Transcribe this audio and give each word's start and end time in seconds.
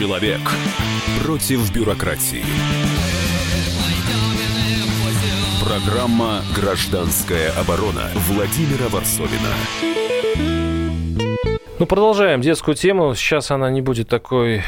Человек 0.00 0.40
против 1.22 1.70
бюрократии. 1.74 2.42
Программа 5.62 6.40
«Гражданская 6.56 7.52
оборона» 7.52 8.08
Владимира 8.14 8.88
Варсовина. 8.88 9.52
Ну, 11.78 11.84
продолжаем 11.84 12.40
детскую 12.40 12.76
тему. 12.76 13.14
Сейчас 13.14 13.50
она 13.50 13.70
не 13.70 13.82
будет 13.82 14.08
такой 14.08 14.62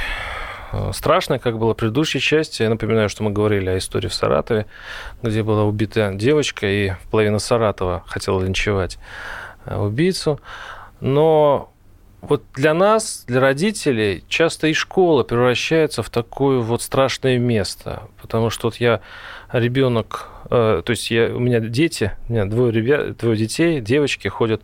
э, 0.73 0.91
страшной, 0.93 1.39
как 1.39 1.59
было 1.59 1.73
в 1.73 1.79
предыдущей 1.79 2.21
части. 2.21 2.61
Я 2.61 2.69
напоминаю, 2.69 3.09
что 3.09 3.23
мы 3.23 3.31
говорили 3.31 3.71
о 3.71 3.79
истории 3.79 4.09
в 4.09 4.15
Саратове, 4.15 4.67
где 5.23 5.43
была 5.43 5.65
убита 5.65 6.11
девочка, 6.13 6.67
и 6.67 6.93
половина 7.11 7.39
Саратова 7.39 8.05
хотела 8.07 8.43
линчевать 8.43 8.99
э, 9.65 9.79
убийцу. 9.79 10.41
Но 11.01 11.72
вот 12.23 12.45
для 12.55 12.73
нас, 12.73 13.25
для 13.27 13.41
родителей, 13.41 14.25
часто 14.29 14.69
и 14.69 14.73
школа 14.73 15.25
превращается 15.25 16.03
в 16.05 16.11
такое 16.11 16.61
вот 16.61 16.81
страшное 16.81 17.37
место. 17.37 18.05
Потому 18.21 18.49
что 18.49 18.69
вот 18.69 18.77
я 18.77 19.01
ребенок 19.53 20.29
то 20.53 20.85
есть 20.91 21.11
я, 21.11 21.35
у 21.35 21.39
меня 21.39 21.61
дети, 21.61 22.13
у 22.29 22.33
меня 22.33 22.45
двое, 22.45 22.73
ребят, 22.73 23.17
двое 23.17 23.37
детей, 23.37 23.81
девочки 23.81 24.29
ходят 24.29 24.63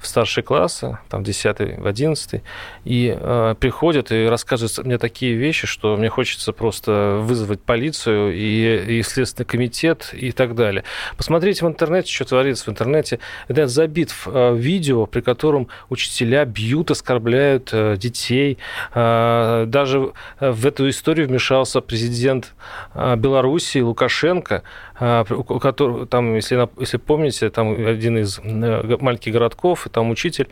в 0.00 0.06
старшие 0.06 0.42
классы, 0.44 0.98
там 1.08 1.22
10 1.22 1.78
в 1.78 1.86
11 1.86 2.42
и 2.84 3.16
э, 3.18 3.54
приходят 3.58 4.10
и 4.10 4.26
рассказывают 4.26 4.86
мне 4.86 4.98
такие 4.98 5.34
вещи, 5.34 5.66
что 5.66 5.96
мне 5.96 6.08
хочется 6.08 6.52
просто 6.52 7.18
вызвать 7.20 7.62
полицию 7.62 8.34
и, 8.34 8.98
и 8.98 9.02
Следственный 9.02 9.46
комитет 9.46 10.10
и 10.12 10.32
так 10.32 10.54
далее. 10.54 10.84
Посмотрите 11.16 11.64
в 11.64 11.68
интернете, 11.68 12.12
что 12.12 12.24
творится 12.24 12.64
в 12.64 12.68
интернете. 12.68 13.18
Это 13.48 13.66
забит 13.66 14.10
в 14.10 14.28
э, 14.28 14.56
видео, 14.56 15.06
при 15.06 15.20
котором 15.20 15.68
учителя 15.88 16.44
бьют, 16.44 16.90
оскорбляют 16.90 17.70
э, 17.72 17.96
детей. 17.96 18.58
Э, 18.94 19.64
даже 19.66 20.12
в 20.40 20.66
эту 20.66 20.88
историю 20.88 21.28
вмешался 21.28 21.80
президент 21.80 22.54
э, 22.94 23.16
Белоруссии 23.16 23.80
Лукашенко, 23.80 24.54
э, 24.54 24.62
у 25.00 25.58
которого, 25.58 26.06
там, 26.06 26.34
если, 26.34 26.68
если 26.78 26.96
помните, 26.96 27.50
там 27.50 27.72
один 27.86 28.18
из 28.18 28.38
э, 28.42 28.96
маленьких 29.00 29.32
городков, 29.32 29.86
и 29.86 29.90
там 29.90 30.10
учитель 30.10 30.48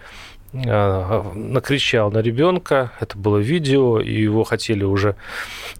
э, 0.52 1.22
накричал 1.34 2.12
на 2.12 2.18
ребенка, 2.18 2.92
это 3.00 3.18
было 3.18 3.38
видео, 3.38 4.00
и 4.00 4.12
его 4.12 4.44
хотели 4.44 4.84
уже 4.84 5.16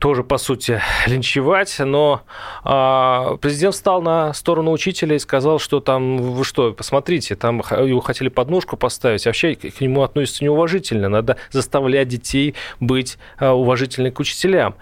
тоже, 0.01 0.25
по 0.25 0.37
сути, 0.37 0.81
линчевать, 1.07 1.77
но 1.79 2.23
а, 2.65 3.37
президент 3.37 3.75
встал 3.75 4.03
на 4.03 4.35
сторону 4.35 4.73
учителя 4.73 5.15
и 5.15 5.21
сказал, 5.21 5.61
что 5.61 5.81
там, 5.81 6.17
вы 6.19 6.45
что, 6.45 6.73
посмотрите, 6.73 7.37
там 7.37 7.59
его 7.59 8.01
хотели 8.01 8.29
подножку 8.29 8.77
поставить, 8.77 9.27
вообще 9.27 9.55
к 9.55 9.81
нему 9.81 10.03
относятся 10.03 10.43
неуважительно, 10.43 11.09
надо 11.09 11.37
заставлять 11.51 12.09
детей 12.09 12.55
быть 12.81 13.19
уважительными 13.39 14.11
к 14.11 14.19
учителям. 14.19 14.75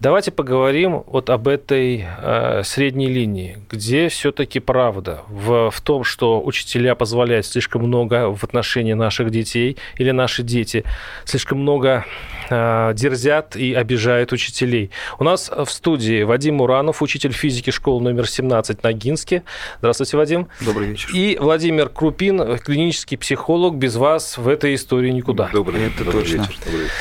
Давайте 0.00 0.30
поговорим 0.30 1.02
вот 1.08 1.28
об 1.28 1.48
этой 1.48 2.06
э, 2.06 2.62
средней 2.62 3.08
линии, 3.08 3.58
где 3.68 4.08
все-таки 4.08 4.60
правда 4.60 5.22
в, 5.26 5.72
в 5.72 5.80
том, 5.80 6.04
что 6.04 6.40
учителя 6.40 6.94
позволяют 6.94 7.46
слишком 7.46 7.82
много 7.82 8.32
в 8.32 8.44
отношении 8.44 8.92
наших 8.92 9.30
детей 9.30 9.76
или 9.96 10.12
наши 10.12 10.44
дети 10.44 10.84
слишком 11.24 11.58
много 11.58 12.04
э, 12.48 12.92
дерзят 12.94 13.56
и 13.56 13.74
обижают 13.74 14.30
учителей. 14.30 14.92
У 15.18 15.24
нас 15.24 15.50
в 15.50 15.68
студии 15.68 16.22
Вадим 16.22 16.60
Уранов, 16.60 17.02
учитель 17.02 17.32
физики 17.32 17.70
школы 17.70 18.00
номер 18.00 18.28
17 18.28 18.84
на 18.84 18.92
Гинске. 18.92 19.42
Здравствуйте, 19.80 20.16
Вадим. 20.16 20.46
Добрый 20.60 20.90
вечер. 20.90 21.10
И 21.12 21.36
Владимир 21.40 21.88
Крупин, 21.88 22.56
клинический 22.58 23.18
психолог. 23.18 23.74
Без 23.74 23.96
вас 23.96 24.38
в 24.38 24.46
этой 24.46 24.76
истории 24.76 25.10
никуда. 25.10 25.48
Добрый, 25.52 25.86
Это 25.86 26.04
добрый 26.04 26.22
точно. 26.22 26.36
вечер. 26.36 26.54
Добрый 26.64 26.82
вечер. 26.82 26.94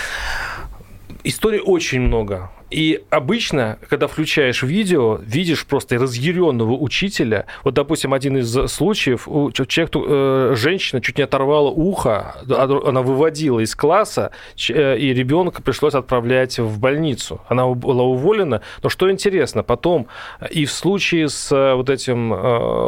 Историй 1.23 1.61
очень 1.64 2.02
много. 2.02 2.50
И 2.70 3.02
обычно, 3.10 3.80
когда 3.90 4.08
включаешь 4.08 4.62
видео, 4.62 5.20
видишь 5.22 5.66
просто 5.66 5.96
разъяренного 5.98 6.73
учителя. 6.73 7.45
Вот, 7.64 7.73
допустим, 7.73 8.14
один 8.14 8.38
из 8.38 8.52
случаев, 8.70 9.28
человек, 9.54 9.92
э, 9.95 10.54
женщина 10.58 11.02
чуть 11.02 11.17
не 11.17 11.23
оторвала 11.23 11.70
ухо, 11.70 12.36
она 12.50 13.02
выводила 13.02 13.61
из 13.61 13.73
класса, 13.73 14.32
э, 14.70 14.98
и 14.98 15.14
ребенка 15.14 15.61
пришлось 15.61 15.94
отправлять 15.94 16.60
в 16.60 16.78
больницу. 16.80 17.39
Она 17.48 17.67
была 17.67 18.04
уволена. 18.04 18.61
Но 18.84 18.89
что 18.89 19.10
интересно, 19.10 19.64
потом 19.64 20.08
и 20.52 20.66
в 20.66 20.72
случае 20.72 21.30
с 21.30 21.49
э, 21.54 21.73
вот 21.73 21.89
этим 21.89 22.32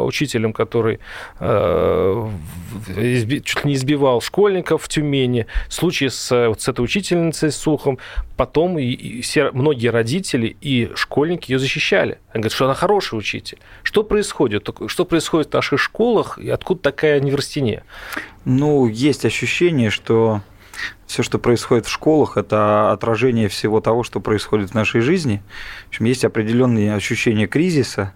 учителем, 0.04 0.52
который 0.52 1.00
чуть 3.44 3.64
не 3.64 3.74
избивал 3.74 4.20
школьников 4.20 4.82
в 4.82 4.88
Тюмени, 4.88 5.46
в 5.68 5.72
случае 5.72 6.10
с, 6.10 6.48
вот 6.48 6.60
с 6.60 6.68
этой 6.68 6.84
учительницей 6.84 7.50
с 7.50 7.66
ухом, 7.66 7.98
потом 8.36 8.78
и, 8.78 8.84
и 8.84 9.22
все, 9.22 9.50
многие 9.70 9.88
родители 9.88 10.56
и 10.60 10.90
школьники 10.96 11.52
ее 11.52 11.60
защищали. 11.60 12.18
Они 12.32 12.42
говорят, 12.42 12.52
что 12.52 12.64
она 12.64 12.74
хороший 12.74 13.16
учитель. 13.16 13.58
Что 13.84 14.02
происходит? 14.02 14.68
Что 14.88 15.04
происходит 15.04 15.50
в 15.50 15.54
наших 15.54 15.78
школах 15.78 16.38
и 16.38 16.50
откуда 16.50 16.82
такая 16.82 17.20
неврастения? 17.20 17.84
Ну, 18.44 18.88
есть 18.88 19.24
ощущение, 19.24 19.90
что 19.90 20.40
все, 21.06 21.22
что 21.22 21.38
происходит 21.38 21.86
в 21.86 21.90
школах, 21.90 22.36
это 22.36 22.90
отражение 22.90 23.48
всего 23.48 23.80
того, 23.80 24.02
что 24.02 24.18
происходит 24.18 24.70
в 24.70 24.74
нашей 24.74 25.02
жизни. 25.02 25.40
В 25.84 25.88
общем, 25.90 26.06
есть 26.06 26.24
определенные 26.24 26.94
ощущения 26.94 27.46
кризиса, 27.46 28.12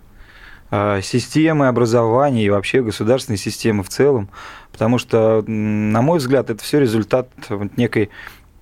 а, 0.73 1.01
системы 1.03 1.69
образования 1.69 2.47
и 2.47 2.51
вообще 2.51 2.83
государственной 2.83 3.37
системы 3.37 3.85
в 3.85 3.91
целом, 3.91 4.29
потому 4.73 4.99
что, 4.99 5.45
на 5.47 6.03
мой 6.03 6.19
взгляд, 6.19 6.51
это 6.51 6.65
все 6.65 6.81
результат 6.81 7.29
некой 7.77 8.11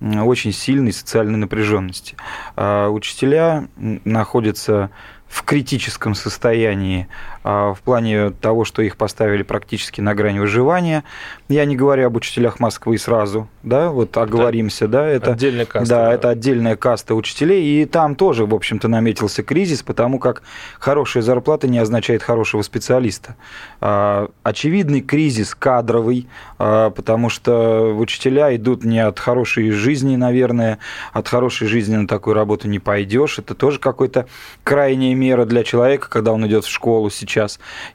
очень 0.03 0.51
сильной 0.51 0.93
социальной 0.93 1.37
напряженности. 1.37 2.15
А 2.55 2.89
учителя 2.89 3.67
находятся 3.77 4.89
в 5.27 5.43
критическом 5.43 6.13
состоянии 6.13 7.07
в 7.43 7.77
плане 7.83 8.29
того, 8.29 8.63
что 8.63 8.81
их 8.81 8.95
поставили 8.95 9.43
практически 9.43 9.99
на 10.01 10.15
грани 10.15 10.39
выживания. 10.39 11.03
Я 11.49 11.65
не 11.65 11.75
говорю 11.75 12.07
об 12.07 12.15
учителях 12.15 12.59
Москвы 12.59 12.97
сразу, 12.97 13.49
да, 13.63 13.89
вот 13.89 14.15
оговоримся, 14.17 14.87
да, 14.87 15.05
это 15.05 15.33
отдельная 15.33 15.65
каста. 15.65 15.89
Да, 15.89 16.05
да, 16.05 16.13
это 16.13 16.29
отдельная 16.29 16.75
каста 16.75 17.15
учителей, 17.15 17.81
и 17.81 17.85
там 17.85 18.15
тоже, 18.15 18.45
в 18.45 18.55
общем-то, 18.55 18.87
наметился 18.87 19.43
кризис, 19.43 19.83
потому 19.83 20.19
как 20.19 20.43
хорошая 20.79 21.21
зарплата 21.21 21.67
не 21.67 21.79
означает 21.79 22.23
хорошего 22.23 22.61
специалиста. 22.61 23.35
А, 23.81 24.29
очевидный 24.43 25.01
кризис 25.01 25.53
кадровый, 25.53 26.27
потому 26.57 27.29
что 27.29 27.93
учителя 27.97 28.55
идут 28.55 28.85
не 28.85 28.99
от 28.99 29.19
хорошей 29.19 29.71
жизни, 29.71 30.15
наверное, 30.15 30.79
от 31.11 31.27
хорошей 31.27 31.67
жизни 31.67 31.97
на 31.97 32.07
такую 32.07 32.35
работу 32.35 32.69
не 32.69 32.79
пойдешь, 32.79 33.37
это 33.37 33.53
тоже 33.53 33.79
какой-то 33.79 34.27
крайний 34.63 35.13
мера 35.13 35.45
для 35.45 35.63
человека, 35.63 36.09
когда 36.09 36.31
он 36.31 36.47
идет 36.47 36.63
в 36.63 36.69
школу 36.69 37.09
сейчас. 37.09 37.32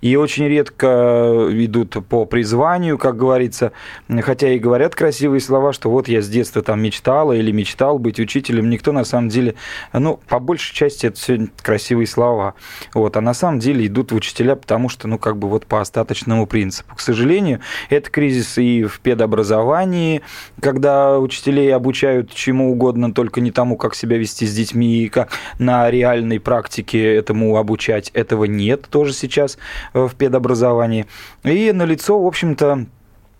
И 0.00 0.16
очень 0.16 0.47
редко 0.49 1.49
идут 1.50 1.97
по 2.09 2.25
призванию, 2.25 2.99
как 2.99 3.16
говорится, 3.16 3.72
хотя 4.21 4.50
и 4.50 4.59
говорят 4.59 4.94
красивые 4.94 5.41
слова, 5.41 5.72
что 5.72 5.91
вот 5.91 6.09
я 6.09 6.21
с 6.21 6.28
детства 6.28 6.62
там 6.62 6.82
мечтала 6.82 7.32
или 7.32 7.53
мечтал 7.53 7.99
быть 7.99 8.19
учителем. 8.19 8.71
Никто 8.71 8.93
на 8.93 9.04
самом 9.04 9.28
деле, 9.28 9.54
ну, 9.93 10.19
по 10.28 10.38
большей 10.38 10.75
части 10.75 11.06
это 11.06 11.16
все 11.16 11.49
красивые 11.62 12.06
слова. 12.06 12.54
Вот, 12.94 13.16
а 13.16 13.21
на 13.21 13.34
самом 13.34 13.60
деле 13.60 13.87
идут 13.87 14.12
в 14.12 14.16
учителя, 14.16 14.56
потому 14.56 14.88
что, 14.88 15.09
ну, 15.09 15.19
как 15.19 15.37
бы 15.37 15.49
вот 15.49 15.66
по 15.66 15.81
остаточному 15.81 16.47
принципу. 16.47 16.97
К 16.97 17.00
сожалению, 17.00 17.60
это 17.91 18.10
кризис 18.10 18.59
и 18.59 18.84
в 18.84 19.00
педобразовании, 19.00 20.22
когда 20.60 21.19
учителей 21.19 21.75
обучают 21.75 22.32
чему 22.32 22.72
угодно, 22.72 23.12
только 23.12 23.41
не 23.41 23.50
тому, 23.50 23.76
как 23.76 23.94
себя 23.94 24.19
вести 24.19 24.47
с 24.47 24.55
детьми, 24.55 25.05
и 25.05 25.09
как 25.09 25.31
на 25.59 25.91
реальной 25.91 26.41
практике 26.41 27.15
этому 27.15 27.56
обучать. 27.56 28.10
Этого 28.15 28.44
нет 28.44 28.88
тоже 28.91 29.12
сейчас 29.12 29.27
э, 29.94 30.06
в 30.06 30.14
педобразовании. 30.14 31.06
И 31.44 31.72
налицо, 31.72 32.18
в 32.20 32.26
общем-то, 32.26 32.86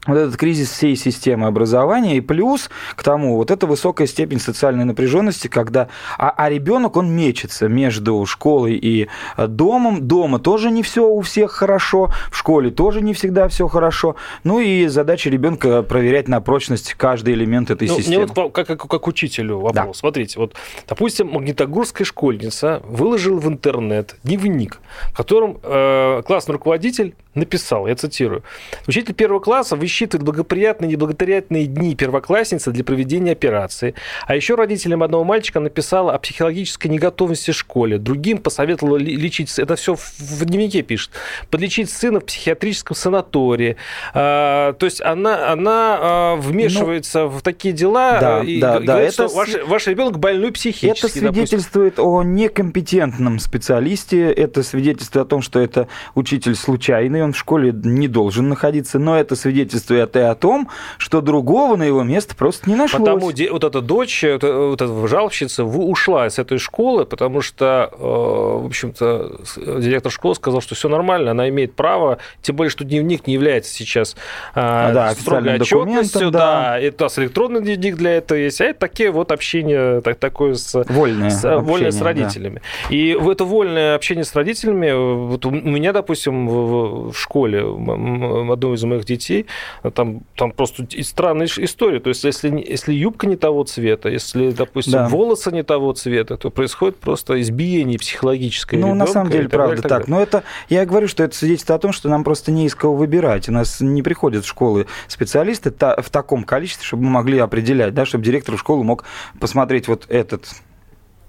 вот 0.09 0.17
этот 0.17 0.37
кризис 0.37 0.71
всей 0.71 0.97
системы 0.97 1.47
образования, 1.47 2.17
и 2.17 2.21
плюс 2.21 2.71
к 2.97 3.03
тому 3.03 3.37
вот 3.37 3.51
эта 3.51 3.67
высокая 3.67 4.06
степень 4.06 4.41
социальной 4.41 4.85
напряженности, 4.85 5.49
когда 5.49 5.88
а, 6.19 6.31
а 6.37 6.49
ребенок 6.49 6.97
он 6.97 7.11
мечется 7.15 7.69
между 7.69 8.25
школой 8.27 8.75
и 8.75 9.09
э, 9.37 9.47
домом. 9.47 10.09
Дома 10.09 10.38
тоже 10.38 10.71
не 10.71 10.82
все 10.82 11.06
у 11.06 11.21
всех 11.21 11.53
хорошо, 11.53 12.11
в 12.31 12.37
школе 12.37 12.71
тоже 12.71 13.03
не 13.03 13.12
всегда 13.15 13.49
все 13.49 13.69
хорошо. 13.69 14.17
Ну 14.44 14.61
и 14.61 14.87
задача 14.87 15.31
ребенка 15.31 15.82
проверять 15.82 16.29
на 16.29 16.41
прочность 16.41 16.94
каждый 16.94 17.35
элемент 17.35 17.71
этой 17.71 17.88
ну, 17.88 17.97
системы. 17.97 18.25
Мне 18.25 18.32
вот 18.35 18.53
как, 18.53 18.67
как, 18.67 18.81
как 18.81 19.06
учителю 19.06 19.59
вопрос. 19.59 19.75
Да. 19.75 19.93
Смотрите, 19.94 20.38
вот, 20.38 20.55
допустим, 20.88 21.29
магнитогорская 21.29 22.05
школьница 22.05 22.82
выложила 22.85 23.38
в 23.38 23.49
интернет 23.49 24.17
дневник, 24.25 24.81
в 25.12 25.17
котором 25.17 25.59
э, 25.62 26.23
классный 26.27 26.55
руководитель 26.55 27.15
написал, 27.35 27.87
я 27.87 27.95
цитирую, 27.95 28.43
учитель 28.87 29.15
первого 29.15 29.41
класса 29.41 29.77
высчитывает 29.77 30.25
благоприятные 30.25 30.91
и 30.91 30.93
неблагоприятные 30.93 31.67
дни 31.67 31.95
первоклассницы 31.95 32.71
для 32.71 32.85
проведения 32.85 33.33
операции, 33.33 33.95
а 34.27 34.35
еще 34.35 34.55
родителям 34.55 35.03
одного 35.03 35.25
мальчика 35.25 35.61
написала 35.61 36.15
о 36.15 36.19
психологической 36.19 36.91
неготовности 36.91 37.51
в 37.51 37.55
школе, 37.55 37.99
другим 37.99 38.39
посоветовала 38.39 38.97
лечить, 38.97 39.57
это 39.59 39.77
все 39.77 39.95
в 39.95 40.45
дневнике 40.45 40.83
пишет, 40.83 41.11
подлечить 41.51 41.91
сына 41.91 42.21
в 42.21 42.25
психиатрическом 42.25 42.97
санатории. 42.97 43.77
А, 44.15 44.73
то 44.75 44.87
есть 44.87 45.01
она, 45.01 45.53
она 45.53 45.99
а, 46.01 46.37
вмешивается 46.37 47.25
ну, 47.25 47.29
в 47.29 47.43
такие 47.43 47.75
дела 47.75 48.19
да, 48.21 48.41
и 48.43 48.61
да, 48.61 48.81
говорит, 48.81 48.87
да, 48.87 49.01
это 49.01 49.13
что 49.13 49.29
ваш, 49.29 49.51
ваш 49.67 49.87
ребенок 49.87 50.19
больной 50.19 50.53
психически. 50.53 51.07
Это 51.07 51.09
свидетельствует 51.09 51.97
допустим. 51.97 52.13
о 52.13 52.23
некомпетентном 52.23 53.39
специалисте, 53.39 54.31
это 54.31 54.63
свидетельствует 54.63 55.27
о 55.27 55.29
том, 55.29 55.43
что 55.43 55.61
это 55.61 55.89
учитель 56.15 56.55
случайный, 56.55 57.23
он 57.29 57.33
в 57.33 57.39
школе 57.39 57.73
не 57.73 58.09
должен 58.09 58.49
находиться, 58.49 58.99
но 58.99 59.19
это 59.19 59.37
свидетельствует 59.37 60.17
и 60.17 60.21
о 60.21 60.35
том, 60.35 60.69
что 60.97 61.21
другого 61.21 61.77
на 61.77 61.85
его 61.85 62.03
место 62.03 62.35
просто 62.35 62.69
не 62.69 62.77
нашлось. 62.77 63.01
Потому 63.01 63.27
вот 63.51 63.65
эта 63.65 63.81
дочь, 63.81 64.25
вот 64.25 64.83
эта 64.83 65.09
жалобщица 65.09 65.65
ушла 65.65 66.27
из 66.27 66.39
этой 66.39 66.59
школы, 66.59 67.05
потому 67.05 67.41
что, 67.41 67.91
э, 67.93 67.97
в 67.99 68.67
общем-то, 68.67 69.41
директор 69.81 70.11
школы 70.11 70.35
сказал, 70.35 70.61
что 70.61 70.75
все 70.75 70.89
нормально, 70.89 71.33
она 71.33 71.49
имеет 71.49 71.75
право, 71.75 72.19
тем 72.43 72.57
более, 72.57 72.71
что 72.71 72.85
дневник 72.85 73.27
не 73.27 73.35
является 73.35 73.73
сейчас 73.73 74.17
а, 74.55 74.93
да, 74.93 75.11
строгой 75.13 75.61
отчетностью, 75.61 76.31
да. 76.31 76.39
да, 76.39 76.79
это 76.79 77.09
с 77.09 77.19
электронный 77.19 77.61
дневник 77.61 77.97
для 77.97 78.13
этого 78.13 78.39
есть, 78.39 78.61
а 78.61 78.65
это 78.65 78.81
такие 78.81 79.11
вот 79.11 79.33
общение 79.33 80.01
так, 80.01 80.19
такое 80.19 80.55
с, 80.55 80.75
вольное, 80.89 81.31
с, 81.31 81.45
общение, 81.45 81.61
вольное 81.61 81.91
с 81.91 82.01
родителями. 82.01 82.63
Да. 82.89 82.95
И 82.95 83.15
в 83.15 83.29
это 83.29 83.45
вольное 83.45 83.95
общение 83.95 84.25
с 84.25 84.35
родителями, 84.35 84.93
вот 85.27 85.45
у 85.45 85.51
меня, 85.51 85.93
допустим, 85.93 86.49
в, 86.49 87.07
в 87.12 87.19
школе 87.19 87.60
одного 87.60 88.75
из 88.75 88.84
моих 88.84 89.05
детей, 89.05 89.46
там, 89.94 90.20
там 90.37 90.52
просто 90.52 90.87
странная 91.02 91.46
история. 91.46 92.00
То 92.00 92.08
есть, 92.08 92.25
если, 92.25 92.64
если 92.69 92.93
юбка 92.93 93.26
не 93.26 93.37
того 93.37 93.64
цвета, 93.64 94.08
если, 94.08 94.50
допустим, 94.50 94.93
да. 94.93 95.08
волосы 95.08 95.52
не 95.52 95.62
того 95.62 95.93
цвета, 95.93 96.37
то 96.37 96.50
происходит 96.50 96.96
просто 96.99 97.40
избиение 97.40 97.99
психологическое. 97.99 98.78
Ну, 98.78 98.94
на 98.94 99.06
самом 99.06 99.31
деле, 99.31 99.49
правда 99.49 99.82
так. 99.82 99.88
так. 99.88 100.08
Но 100.08 100.20
это, 100.20 100.44
я 100.69 100.84
говорю, 100.87 101.08
что 101.08 101.25
это 101.25 101.34
свидетельствует 101.34 101.78
о 101.78 101.82
том, 101.82 101.93
что 101.93 102.08
нам 102.08 102.25
просто 102.25 102.52
не 102.52 102.66
из 102.66 102.75
кого 102.75 102.94
выбирать. 102.96 103.49
У 103.49 103.52
нас 103.52 103.81
не 103.81 104.02
приходят 104.02 104.44
в 104.44 104.49
школы 104.49 104.87
специалисты 105.06 105.70
в 105.70 106.10
таком 106.10 106.44
количестве, 106.44 106.84
чтобы 106.84 107.05
мы 107.05 107.10
могли 107.10 107.38
определять, 107.38 107.94
да, 107.94 108.06
чтобы 108.06 108.25
директор 108.25 108.56
школы 108.56 108.84
мог 108.84 109.05
посмотреть 109.40 109.88
вот 109.88 110.06
этот 110.08 110.49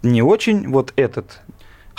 не 0.02 0.22
очень, 0.22 0.70
вот 0.70 0.94
этот 0.96 1.42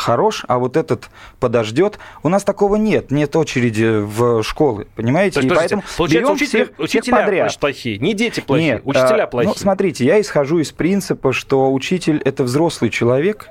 хорош, 0.01 0.45
а 0.49 0.59
вот 0.59 0.77
этот 0.77 1.11
подождет. 1.39 1.99
У 2.23 2.29
нас 2.29 2.45
такого 2.45 2.77
нет, 2.77 3.11
нет 3.11 3.37
очереди 3.37 4.01
в 4.01 4.43
школы, 4.43 4.87
понимаете? 4.97 5.41
То 5.41 5.41
есть, 5.41 5.53
и 5.53 5.57
поэтому 5.57 5.83
получается, 5.97 6.33
учитель, 6.33 6.65
всех, 6.65 6.79
учителя 6.79 7.03
всех 7.03 7.25
подряд. 7.25 7.59
Плохие, 7.59 7.99
не 7.99 8.15
дети 8.15 8.41
плохие, 8.41 8.73
нет, 8.73 8.83
учителя 8.85 9.25
а, 9.25 9.27
плохие. 9.27 9.53
Ну, 9.53 9.59
смотрите, 9.59 10.05
я 10.05 10.21
исхожу 10.21 10.59
из 10.59 10.73
принципа, 10.73 11.33
что 11.33 11.73
учитель– 11.73 12.21
это 12.25 12.43
взрослый 12.43 12.91
человек, 12.91 13.49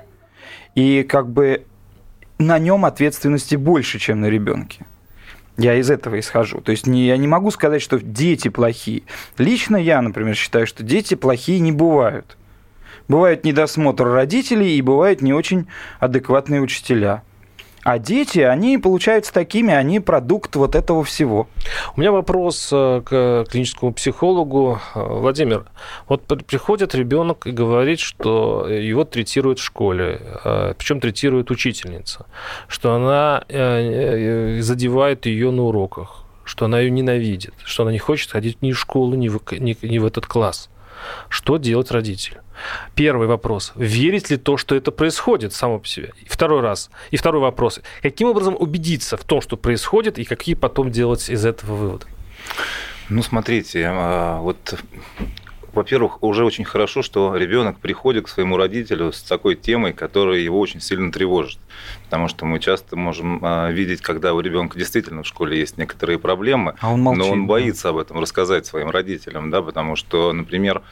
и 0.74 1.02
как 1.02 1.28
бы 1.28 1.64
на 2.38 2.58
нем 2.58 2.84
ответственности 2.84 3.56
больше, 3.56 3.98
чем 3.98 4.20
на 4.20 4.26
ребенке. 4.26 4.86
Я 5.56 5.74
из 5.74 5.90
этого 5.90 6.18
исхожу. 6.18 6.60
То 6.60 6.70
есть 6.70 6.86
не, 6.86 7.06
я 7.06 7.16
не 7.18 7.28
могу 7.28 7.50
сказать, 7.50 7.82
что 7.82 8.00
дети 8.00 8.48
плохие. 8.48 9.02
Лично 9.36 9.76
я, 9.76 10.00
например, 10.00 10.34
считаю, 10.34 10.66
что 10.66 10.82
дети 10.82 11.14
плохие 11.14 11.60
не 11.60 11.70
бывают. 11.70 12.38
Бывает 13.10 13.42
недосмотр 13.42 14.04
родителей 14.04 14.78
и 14.78 14.82
бывают 14.82 15.20
не 15.20 15.32
очень 15.32 15.66
адекватные 15.98 16.60
учителя. 16.60 17.24
А 17.82 17.98
дети, 17.98 18.38
они 18.38 18.78
получаются 18.78 19.32
такими, 19.32 19.74
они 19.74 19.98
продукт 19.98 20.54
вот 20.54 20.76
этого 20.76 21.02
всего. 21.02 21.48
У 21.96 22.00
меня 22.00 22.12
вопрос 22.12 22.68
э, 22.70 23.02
к 23.04 23.46
клиническому 23.50 23.92
психологу. 23.94 24.78
Э, 24.94 25.02
Владимир, 25.02 25.64
вот 26.06 26.22
приходит 26.22 26.94
ребенок 26.94 27.48
и 27.48 27.50
говорит, 27.50 27.98
что 27.98 28.68
его 28.68 29.02
третируют 29.02 29.58
в 29.58 29.64
школе, 29.64 30.20
э, 30.44 30.74
причем 30.78 31.00
третирует 31.00 31.50
учительница, 31.50 32.26
что 32.68 32.94
она 32.94 33.42
задевает 34.62 35.26
ее 35.26 35.50
на 35.50 35.62
уроках, 35.62 36.26
что 36.44 36.66
она 36.66 36.78
ее 36.78 36.92
ненавидит, 36.92 37.54
что 37.64 37.82
она 37.82 37.90
не 37.90 37.98
хочет 37.98 38.30
ходить 38.30 38.62
ни 38.62 38.70
в 38.70 38.78
школу, 38.78 39.16
ни 39.16 39.28
в, 39.28 39.40
ни, 39.50 39.76
ни 39.82 39.98
в 39.98 40.06
этот 40.06 40.26
класс. 40.26 40.70
Что 41.28 41.56
делать 41.56 41.90
родителю? 41.90 42.42
Первый 42.94 43.26
вопрос. 43.26 43.72
Верить 43.74 44.30
ли 44.30 44.36
то, 44.36 44.56
что 44.56 44.74
это 44.74 44.90
происходит 44.90 45.52
само 45.54 45.78
по 45.78 45.86
себе? 45.86 46.12
И 46.22 46.28
второй 46.28 46.60
раз. 46.60 46.90
И 47.10 47.16
второй 47.16 47.40
вопрос. 47.40 47.80
Каким 48.02 48.28
образом 48.28 48.56
убедиться 48.58 49.16
в 49.16 49.24
том, 49.24 49.40
что 49.40 49.56
происходит, 49.56 50.18
и 50.18 50.24
какие 50.24 50.54
потом 50.54 50.90
делать 50.90 51.30
из 51.30 51.44
этого 51.46 51.74
выводы? 51.74 52.06
Ну, 53.08 53.22
смотрите, 53.22 53.86
а, 53.88 54.40
вот 54.40 54.74
во-первых, 55.74 56.22
уже 56.22 56.44
очень 56.44 56.64
хорошо, 56.64 57.02
что 57.02 57.36
ребенок 57.36 57.78
приходит 57.78 58.26
к 58.26 58.28
своему 58.28 58.56
родителю 58.56 59.12
с 59.12 59.22
такой 59.22 59.56
темой, 59.56 59.92
которая 59.92 60.38
его 60.38 60.58
очень 60.58 60.80
сильно 60.80 61.12
тревожит. 61.12 61.58
Потому 62.04 62.28
что 62.28 62.44
мы 62.44 62.58
часто 62.60 62.96
можем 62.96 63.40
а, 63.42 63.70
видеть, 63.70 64.00
когда 64.00 64.34
у 64.34 64.40
ребенка 64.40 64.78
действительно 64.78 65.22
в 65.22 65.26
школе 65.26 65.58
есть 65.58 65.78
некоторые 65.78 66.18
проблемы, 66.18 66.74
а 66.80 66.92
он 66.92 67.02
молчит, 67.02 67.24
но 67.24 67.30
он 67.32 67.46
боится 67.46 67.84
да. 67.84 67.88
об 67.90 67.96
этом 67.98 68.18
рассказать 68.18 68.66
своим 68.66 68.90
родителям, 68.90 69.50
да, 69.50 69.62
потому 69.62 69.96
что, 69.96 70.32
например, 70.32 70.82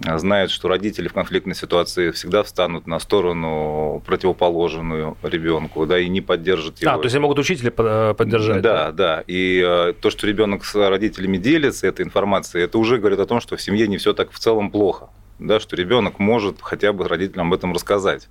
знают, 0.00 0.50
что 0.50 0.68
родители 0.68 1.08
в 1.08 1.12
конфликтной 1.12 1.54
ситуации 1.54 2.10
всегда 2.10 2.42
встанут 2.42 2.86
на 2.86 2.98
сторону 2.98 4.02
противоположную 4.04 5.16
ребенку, 5.22 5.86
да, 5.86 5.98
и 5.98 6.08
не 6.08 6.20
поддержат 6.20 6.80
его. 6.80 6.92
А, 6.92 6.96
то 6.96 7.04
есть 7.04 7.14
они 7.14 7.22
могут 7.22 7.38
учителя 7.38 7.72
э, 7.76 8.14
поддержать. 8.16 8.62
Да, 8.62 8.90
да. 8.90 8.92
да. 8.92 9.24
И 9.26 9.62
э, 9.64 9.92
то, 10.00 10.10
что 10.10 10.26
ребенок 10.26 10.64
с 10.64 10.74
родителями 10.74 11.36
делится 11.36 11.86
этой 11.86 12.04
информацией, 12.04 12.64
это 12.64 12.78
уже 12.78 12.98
говорит 12.98 13.20
о 13.20 13.26
том, 13.26 13.40
что 13.40 13.56
в 13.56 13.62
семье 13.62 13.86
не 13.86 13.98
все 13.98 14.12
так 14.12 14.32
в 14.32 14.38
целом 14.38 14.70
плохо, 14.70 15.10
да, 15.38 15.60
что 15.60 15.76
ребенок 15.76 16.18
может 16.18 16.56
хотя 16.60 16.92
бы 16.92 17.06
родителям 17.06 17.48
об 17.48 17.54
этом 17.54 17.72
рассказать. 17.72 18.28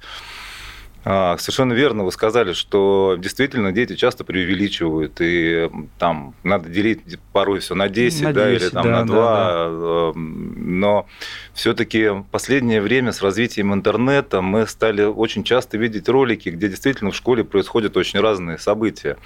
А, 1.06 1.38
совершенно 1.38 1.74
верно 1.74 2.06
вы 2.06 2.12
сказали, 2.12 2.54
что 2.54 3.18
действительно 3.20 3.74
дети 3.74 3.96
часто 3.96 4.24
преувеличивают, 4.24 5.18
и 5.20 5.70
там 6.00 6.34
надо 6.44 6.70
делить 6.70 7.02
порой 7.34 7.60
все 7.60 7.76
на 7.76 7.90
10, 7.90 8.22
на 8.22 8.34
10 8.34 8.34
да, 8.34 8.52
или 8.52 8.70
там 8.70 8.84
да, 8.86 8.92
на 8.92 9.06
2, 9.06 9.16
да, 9.16 9.70
да. 9.70 10.12
но 10.16 11.06
все-таки 11.54 12.08
в 12.08 12.26
последнее 12.32 12.82
время 12.82 13.12
с 13.12 13.22
развитием 13.22 13.74
интернета 13.74 14.42
мы 14.42 14.66
стали 14.66 15.04
очень 15.04 15.44
часто 15.44 15.78
видеть 15.78 16.08
ролики, 16.08 16.50
где 16.50 16.70
действительно 16.70 17.12
в 17.12 17.16
школе 17.16 17.44
происходят 17.44 17.98
очень 17.98 18.20
разные 18.22 18.58
события. 18.58 19.18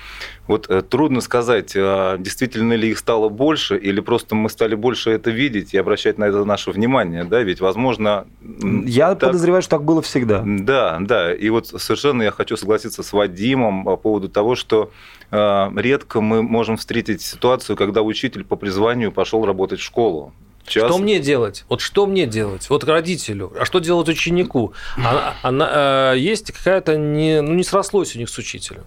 Вот 0.47 0.69
э, 0.69 0.81
трудно 0.81 1.21
сказать, 1.21 1.73
а 1.75 2.17
действительно 2.17 2.73
ли 2.73 2.89
их 2.89 2.97
стало 2.97 3.29
больше, 3.29 3.77
или 3.77 3.99
просто 3.99 4.33
мы 4.33 4.49
стали 4.49 4.73
больше 4.73 5.11
это 5.11 5.29
видеть 5.29 5.75
и 5.75 5.77
обращать 5.77 6.17
на 6.17 6.25
это 6.25 6.43
наше 6.43 6.71
внимание, 6.71 7.23
да, 7.23 7.43
ведь, 7.43 7.61
возможно... 7.61 8.25
Я 8.41 9.13
так... 9.15 9.29
подозреваю, 9.29 9.61
что 9.61 9.71
так 9.71 9.83
было 9.83 10.01
всегда. 10.01 10.43
Да, 10.43 10.97
да, 11.01 11.33
и 11.33 11.49
вот 11.49 11.66
совершенно 11.67 12.23
я 12.23 12.31
хочу 12.31 12.57
согласиться 12.57 13.03
с 13.03 13.13
Вадимом 13.13 13.83
по 13.83 13.97
поводу 13.97 14.29
того, 14.29 14.55
что 14.55 14.91
э, 15.31 15.69
редко 15.75 16.21
мы 16.21 16.43
можем 16.43 16.77
встретить 16.77 17.21
ситуацию, 17.21 17.75
когда 17.75 18.01
учитель 18.01 18.43
по 18.43 18.55
призванию 18.55 19.11
пошел 19.11 19.45
работать 19.45 19.79
в 19.79 19.83
школу. 19.83 20.33
Час. 20.65 20.89
Что 20.89 20.97
мне 20.97 21.19
делать? 21.19 21.63
Вот 21.69 21.79
что 21.79 22.05
мне 22.05 22.25
делать? 22.25 22.69
Вот 22.69 22.83
родителю. 22.83 23.53
А 23.57 23.63
что 23.63 23.79
делать 23.79 24.09
ученику? 24.09 24.73
Она, 24.97 25.35
она, 25.41 26.13
э, 26.13 26.19
есть 26.19 26.51
какая-то 26.51 26.97
не, 26.97 27.41
ну, 27.41 27.53
не 27.53 27.63
срослось 27.63 28.15
у 28.15 28.19
них 28.19 28.29
с 28.29 28.37
учителем. 28.37 28.83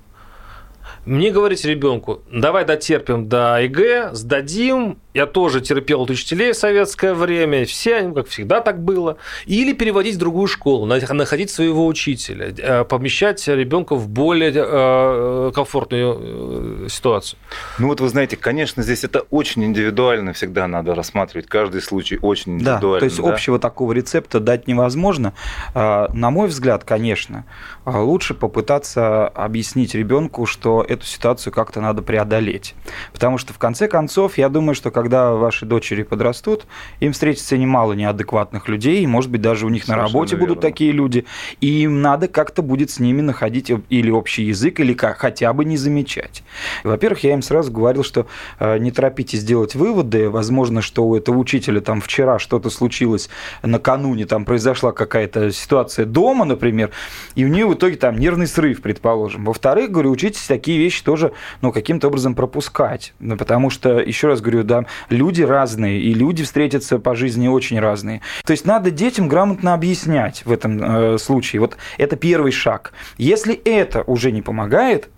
Мне 1.06 1.30
говорить 1.30 1.64
ребенку, 1.64 2.22
давай 2.30 2.64
дотерпим 2.64 3.28
до 3.28 3.58
ЕГЭ, 3.62 4.10
сдадим, 4.12 4.98
я 5.14 5.26
тоже 5.26 5.60
терпел 5.60 6.02
от 6.02 6.10
учителей 6.10 6.52
в 6.52 6.56
советское 6.56 7.14
время, 7.14 7.64
все, 7.64 8.10
как 8.12 8.28
всегда 8.28 8.60
так 8.60 8.82
было. 8.82 9.16
Или 9.46 9.72
переводить 9.72 10.16
в 10.16 10.18
другую 10.18 10.46
школу, 10.46 10.86
находить 10.86 11.50
своего 11.50 11.86
учителя, 11.86 12.54
э, 12.56 12.84
помещать 12.84 13.46
ребенка 13.48 13.96
в 13.96 14.08
более 14.08 14.52
э, 14.54 15.52
комфортную 15.52 16.84
э, 16.84 16.88
ситуацию. 16.88 17.38
Ну 17.78 17.88
вот 17.88 18.00
вы 18.00 18.08
знаете, 18.08 18.36
конечно, 18.36 18.82
здесь 18.82 19.02
это 19.02 19.20
очень 19.30 19.64
индивидуально 19.64 20.32
всегда 20.32 20.68
надо 20.68 20.94
рассматривать. 20.94 21.46
Каждый 21.46 21.82
случай 21.82 22.18
очень 22.22 22.54
индивидуально. 22.54 22.80
Да, 22.80 22.98
то 23.00 23.04
есть 23.04 23.20
да? 23.20 23.32
общего 23.32 23.58
такого 23.58 23.92
рецепта 23.92 24.38
дать 24.38 24.68
невозможно. 24.68 25.32
А, 25.74 26.08
на 26.12 26.30
мой 26.30 26.48
взгляд, 26.48 26.84
конечно, 26.84 27.46
а, 27.84 28.00
лучше 28.00 28.34
попытаться 28.34 29.26
объяснить 29.26 29.94
ребенку, 29.94 30.46
что 30.46 30.84
эту 30.90 31.06
ситуацию 31.06 31.52
как-то 31.52 31.80
надо 31.80 32.02
преодолеть. 32.02 32.74
Потому 33.12 33.38
что 33.38 33.52
в 33.52 33.58
конце 33.58 33.86
концов, 33.86 34.38
я 34.38 34.48
думаю, 34.48 34.74
что 34.74 34.90
когда 34.90 35.32
ваши 35.32 35.64
дочери 35.64 36.02
подрастут, 36.02 36.66
им 36.98 37.12
встретится 37.12 37.56
немало 37.56 37.92
неадекватных 37.92 38.68
людей, 38.68 39.02
и, 39.02 39.06
может 39.06 39.30
быть, 39.30 39.40
даже 39.40 39.66
у 39.66 39.68
них 39.68 39.84
Совершенно 39.84 40.08
на 40.08 40.12
работе 40.12 40.36
верно. 40.36 40.48
будут 40.48 40.62
такие 40.62 40.90
люди, 40.92 41.26
и 41.60 41.82
им 41.82 42.02
надо 42.02 42.26
как-то 42.26 42.62
будет 42.62 42.90
с 42.90 42.98
ними 42.98 43.20
находить 43.20 43.70
или 43.88 44.10
общий 44.10 44.42
язык, 44.42 44.80
или 44.80 44.92
как, 44.92 45.18
хотя 45.18 45.52
бы 45.52 45.64
не 45.64 45.76
замечать. 45.76 46.42
Во-первых, 46.82 47.22
я 47.22 47.34
им 47.34 47.42
сразу 47.42 47.70
говорил, 47.70 48.02
что 48.02 48.26
э, 48.58 48.78
не 48.78 48.90
торопитесь 48.90 49.44
делать 49.44 49.76
выводы, 49.76 50.28
возможно, 50.28 50.82
что 50.82 51.06
у 51.06 51.16
этого 51.16 51.38
учителя 51.38 51.80
там 51.80 52.00
вчера 52.00 52.38
что-то 52.40 52.68
случилось, 52.70 53.30
накануне 53.62 54.26
там 54.26 54.44
произошла 54.44 54.90
какая-то 54.90 55.52
ситуация 55.52 56.04
дома, 56.04 56.44
например, 56.44 56.90
и 57.36 57.44
у 57.44 57.48
нее 57.48 57.66
в 57.66 57.74
итоге 57.74 57.96
там 57.96 58.18
нервный 58.18 58.48
срыв, 58.48 58.82
предположим. 58.82 59.44
Во-вторых, 59.44 59.92
говорю, 59.92 60.10
учитесь 60.10 60.46
такие 60.46 60.79
вещи 60.80 61.04
тоже, 61.04 61.32
ну, 61.62 61.72
каким-то 61.72 62.08
образом 62.08 62.34
пропускать. 62.34 63.14
Ну, 63.20 63.36
потому 63.36 63.70
что, 63.70 63.98
еще 64.00 64.28
раз 64.28 64.40
говорю, 64.40 64.64
да, 64.64 64.86
люди 65.08 65.42
разные, 65.42 66.00
и 66.00 66.14
люди 66.14 66.44
встретятся 66.44 66.98
по 66.98 67.14
жизни 67.14 67.48
очень 67.48 67.78
разные. 67.78 68.20
То 68.44 68.52
есть 68.52 68.66
надо 68.66 68.90
детям 68.90 69.28
грамотно 69.28 69.74
объяснять 69.74 70.44
в 70.44 70.52
этом 70.52 70.82
э, 70.82 71.18
случае. 71.18 71.60
Вот 71.60 71.76
это 71.98 72.16
первый 72.16 72.52
шаг. 72.52 72.92
Если 73.18 73.54
это 73.54 74.02
уже 74.02 74.32
не 74.32 74.42
помогает, 74.42 75.08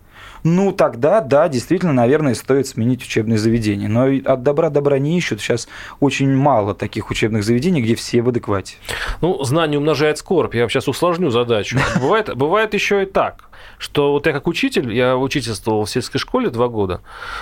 ну 0.44 0.72
тогда, 0.72 1.20
да, 1.20 1.48
действительно, 1.48 1.92
наверное, 1.92 2.34
стоит 2.34 2.66
сменить 2.66 3.02
учебное 3.02 3.38
заведение. 3.38 3.88
Но 3.88 4.06
от 4.06 4.42
добра 4.42 4.70
добра 4.70 4.98
не 4.98 5.16
ищут. 5.16 5.40
Сейчас 5.40 5.68
очень 6.00 6.34
мало 6.34 6.74
таких 6.74 7.10
учебных 7.10 7.44
заведений, 7.44 7.82
где 7.82 7.94
все 7.94 8.22
в 8.22 8.28
адеквате. 8.28 8.76
Ну, 9.20 9.42
знание 9.44 9.78
умножает 9.78 10.18
скорбь. 10.18 10.54
Я 10.54 10.68
сейчас 10.68 10.88
усложню 10.88 11.30
задачу. 11.30 11.78
Бывает, 12.00 12.34
бывает 12.36 12.74
еще 12.74 13.02
и 13.02 13.06
так 13.06 13.48
что 13.78 14.12
вот 14.12 14.26
я 14.26 14.32
как 14.32 14.46
учитель, 14.46 14.92
я 14.92 15.16
учительствовал 15.16 15.84
в 15.84 15.90
сельской 15.90 16.20
школе 16.20 16.50
два 16.50 16.68
года, 16.68 17.00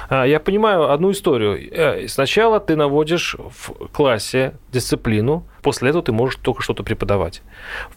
а, 0.08 0.24
я 0.24 0.40
понимаю 0.40 0.90
одну 0.90 1.10
историю. 1.10 1.58
Э, 1.70 2.08
сначала 2.08 2.60
ты 2.60 2.76
наводишь 2.76 3.36
в 3.38 3.88
классе 3.88 4.54
дисциплину, 4.72 5.46
после 5.62 5.90
этого 5.90 6.02
ты 6.02 6.12
можешь 6.12 6.36
только 6.36 6.62
что-то 6.62 6.82
преподавать. 6.82 7.42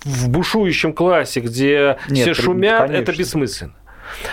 В 0.03 0.29
бушующем 0.29 0.93
классе, 0.93 1.39
где 1.39 1.97
Нет, 2.09 2.23
все 2.23 2.33
шумят, 2.33 2.87
конечно. 2.87 3.01
это 3.01 3.17
бессмысленно. 3.17 3.75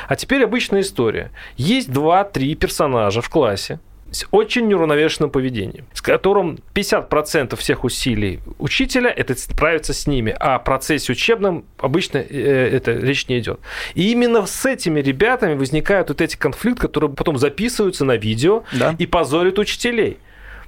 А 0.09 0.17
теперь 0.17 0.45
обычная 0.45 0.81
история. 0.81 1.31
Есть 1.57 1.91
два-три 1.91 2.55
персонажа 2.55 3.23
в 3.23 3.29
классе, 3.29 3.81
с 4.11 4.27
очень 4.31 4.67
неуравновешенным 4.67 5.31
поведением, 5.31 5.87
с 5.93 6.03
которым 6.03 6.59
50% 6.75 7.57
всех 7.57 7.85
усилий 7.85 8.41
учителя– 8.59 9.11
это 9.17 9.39
справиться 9.39 9.93
с 9.93 10.07
ними, 10.07 10.35
а 10.39 10.57
о 10.57 10.59
процессе 10.59 11.12
учебном 11.12 11.65
обычно 11.79 12.19
э, 12.19 12.71
это 12.73 12.93
речь 12.93 13.29
не 13.29 13.39
идет. 13.39 13.61
И 13.95 14.11
именно 14.11 14.45
с 14.47 14.67
этими 14.67 15.00
ребятами 15.00 15.55
возникают 15.55 16.09
вот 16.09 16.21
эти 16.21 16.37
конфликты, 16.37 16.83
которые 16.83 17.11
потом 17.11 17.39
записываются 17.39 18.05
на 18.05 18.17
видео 18.17 18.65
да. 18.73 18.97
и 18.99 19.07
позорят 19.07 19.59
учителей. 19.59 20.19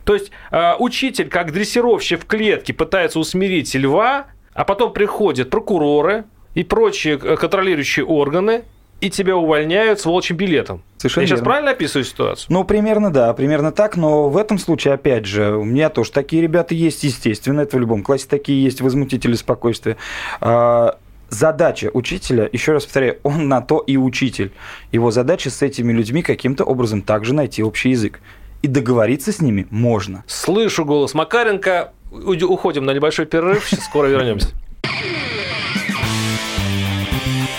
То 0.04 0.14
есть 0.14 0.30
э, 0.50 0.74
учитель, 0.78 1.28
как 1.28 1.52
дрессировщик 1.52 2.22
в 2.22 2.26
клетке, 2.26 2.72
пытается 2.72 3.18
усмирить 3.18 3.74
льва, 3.74 4.26
а 4.54 4.64
потом 4.64 4.92
приходят 4.92 5.50
прокуроры 5.50 6.24
и 6.54 6.62
прочие 6.62 7.18
э, 7.22 7.36
контролирующие 7.36 8.04
органы 8.04 8.64
и 9.02 9.10
тебя 9.10 9.36
увольняют 9.36 10.00
с 10.00 10.06
волчьим 10.06 10.36
билетом. 10.36 10.80
Совершенно 10.96 11.22
Я 11.22 11.26
верно. 11.26 11.36
сейчас 11.36 11.44
правильно 11.44 11.70
описываю 11.72 12.04
ситуацию? 12.04 12.46
Ну, 12.50 12.62
примерно 12.62 13.12
да, 13.12 13.34
примерно 13.34 13.72
так, 13.72 13.96
но 13.96 14.28
в 14.28 14.36
этом 14.36 14.58
случае, 14.58 14.94
опять 14.94 15.26
же, 15.26 15.56
у 15.56 15.64
меня 15.64 15.88
тоже 15.90 16.12
такие 16.12 16.40
ребята 16.40 16.76
есть, 16.76 17.02
естественно, 17.02 17.62
это 17.62 17.76
в 17.76 17.80
любом 17.80 18.04
классе 18.04 18.26
такие 18.30 18.62
есть 18.62 18.80
возмутители 18.80 19.34
спокойствия. 19.34 19.96
А, 20.40 20.98
задача 21.28 21.90
учителя, 21.92 22.48
еще 22.52 22.74
раз 22.74 22.84
повторяю, 22.84 23.18
он 23.24 23.48
на 23.48 23.60
то 23.60 23.80
и 23.80 23.96
учитель. 23.96 24.52
Его 24.92 25.10
задача 25.10 25.50
с 25.50 25.62
этими 25.62 25.92
людьми 25.92 26.22
каким-то 26.22 26.62
образом 26.62 27.02
также 27.02 27.34
найти 27.34 27.64
общий 27.64 27.90
язык. 27.90 28.20
И 28.62 28.68
договориться 28.68 29.32
с 29.32 29.40
ними 29.40 29.66
можно. 29.70 30.22
Слышу 30.28 30.84
голос 30.84 31.14
Макаренко. 31.14 31.92
Уходим 32.12 32.84
на 32.84 32.92
небольшой 32.92 33.26
перерыв, 33.26 33.68
скоро 33.68 34.06
вернемся. 34.06 34.50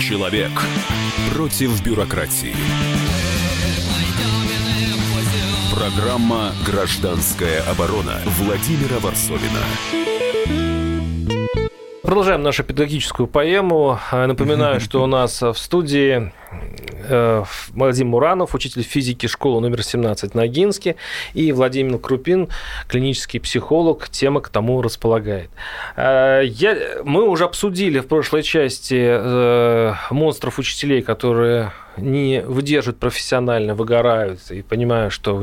Человек 0.00 0.50
против 1.32 1.82
бюрократии. 1.82 2.54
Программа 5.74 6.52
«Гражданская 6.66 7.62
оборона» 7.62 8.20
Владимира 8.24 8.98
Варсовина. 9.00 9.60
Продолжаем 12.02 12.42
нашу 12.42 12.62
педагогическую 12.62 13.26
поэму. 13.26 13.98
Напоминаю, 14.12 14.80
что 14.82 15.02
у 15.02 15.06
нас 15.06 15.40
в 15.40 15.54
студии 15.54 16.30
Э, 17.12 17.44
Владимир 17.74 18.10
Муранов, 18.10 18.54
учитель 18.54 18.82
физики 18.82 19.26
школы 19.26 19.60
номер 19.60 19.82
17 19.82 20.34
на 20.34 20.46
Гинске, 20.46 20.96
и 21.34 21.52
Владимир 21.52 21.98
Крупин, 21.98 22.48
клинический 22.88 23.38
психолог, 23.40 24.08
тема 24.08 24.40
к 24.40 24.48
тому 24.48 24.82
располагает. 24.82 25.50
Э, 25.96 26.40
я, 26.44 26.76
мы 27.04 27.28
уже 27.28 27.44
обсудили 27.44 28.00
в 28.00 28.06
прошлой 28.06 28.42
части 28.42 28.98
э, 28.98 29.94
монстров 30.10 30.58
учителей, 30.58 31.02
которые 31.02 31.72
не 31.96 32.40
выдерживают 32.40 32.98
профессионально, 32.98 33.74
выгорают 33.74 34.50
и 34.50 34.62
понимаю, 34.62 35.10
что 35.10 35.42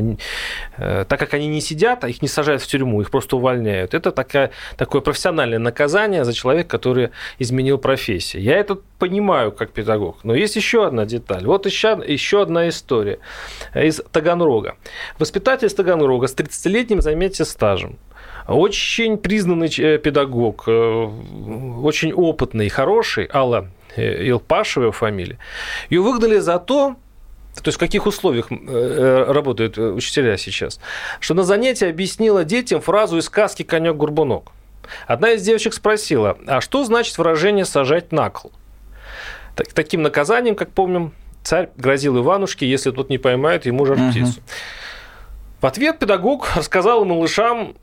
э, 0.77 1.05
так 1.07 1.19
как 1.19 1.33
они 1.33 1.47
не 1.47 1.61
сидят, 1.61 2.03
а 2.03 2.09
их 2.09 2.21
не 2.21 2.27
сажают 2.27 2.61
в 2.61 2.67
тюрьму, 2.67 3.01
их 3.01 3.11
просто 3.11 3.35
увольняют. 3.35 3.93
Это 3.93 4.11
такая, 4.11 4.51
такое 4.77 5.01
профессиональное 5.01 5.59
наказание 5.59 6.25
за 6.25 6.33
человека, 6.33 6.69
который 6.69 7.09
изменил 7.37 7.77
профессию. 7.77 8.41
Я 8.41 8.57
это 8.57 8.79
понимаю 8.99 9.51
как 9.51 9.71
педагог. 9.71 10.19
Но 10.23 10.35
есть 10.35 10.55
еще 10.55 10.85
одна 10.85 11.05
деталь. 11.05 11.45
Вот 11.45 11.65
еще, 11.65 12.01
еще 12.05 12.41
одна 12.41 12.69
история 12.69 13.19
из 13.73 14.01
Таганрога. 14.11 14.75
Воспитатель 15.17 15.67
из 15.67 15.73
Таганрога 15.73 16.27
с 16.27 16.35
30-летним, 16.35 17.01
заметьте, 17.01 17.45
стажем. 17.45 17.97
Очень 18.47 19.17
признанный 19.17 19.69
э, 19.77 19.97
педагог, 19.97 20.63
э, 20.67 20.71
очень 21.81 22.13
опытный, 22.13 22.69
хороший, 22.69 23.29
Алла 23.31 23.69
Э, 23.95 24.29
Илпашева 24.29 24.83
его 24.83 24.91
фамилия, 24.91 25.37
ее 25.89 26.01
выгнали 26.01 26.37
за 26.37 26.59
то, 26.59 26.95
то 27.55 27.67
есть 27.67 27.77
в 27.77 27.79
каких 27.79 28.05
условиях 28.05 28.49
работают 28.49 29.77
учителя 29.77 30.37
сейчас, 30.37 30.79
что 31.19 31.33
на 31.33 31.43
занятии 31.43 31.89
объяснила 31.89 32.43
детям 32.43 32.81
фразу 32.81 33.17
из 33.17 33.25
сказки 33.25 33.63
«Конек-горбунок». 33.63 34.51
Одна 35.07 35.31
из 35.31 35.41
девочек 35.41 35.73
спросила, 35.73 36.37
а 36.47 36.61
что 36.61 36.83
значит 36.85 37.17
выражение 37.17 37.65
«сажать 37.65 38.11
на 38.11 38.29
кол»? 38.29 38.51
Таким 39.73 40.01
наказанием, 40.01 40.55
как 40.55 40.71
помним, 40.71 41.13
царь 41.43 41.69
грозил 41.77 42.17
Иванушке, 42.17 42.69
если 42.69 42.91
тот 42.91 43.09
не 43.09 43.17
поймает 43.17 43.65
ему 43.65 43.85
жар 43.85 43.97
птицу. 44.09 44.39
Угу. 44.39 44.47
В 45.61 45.65
ответ 45.65 45.99
педагог 45.99 46.47
рассказал 46.55 47.03
малышам 47.05 47.75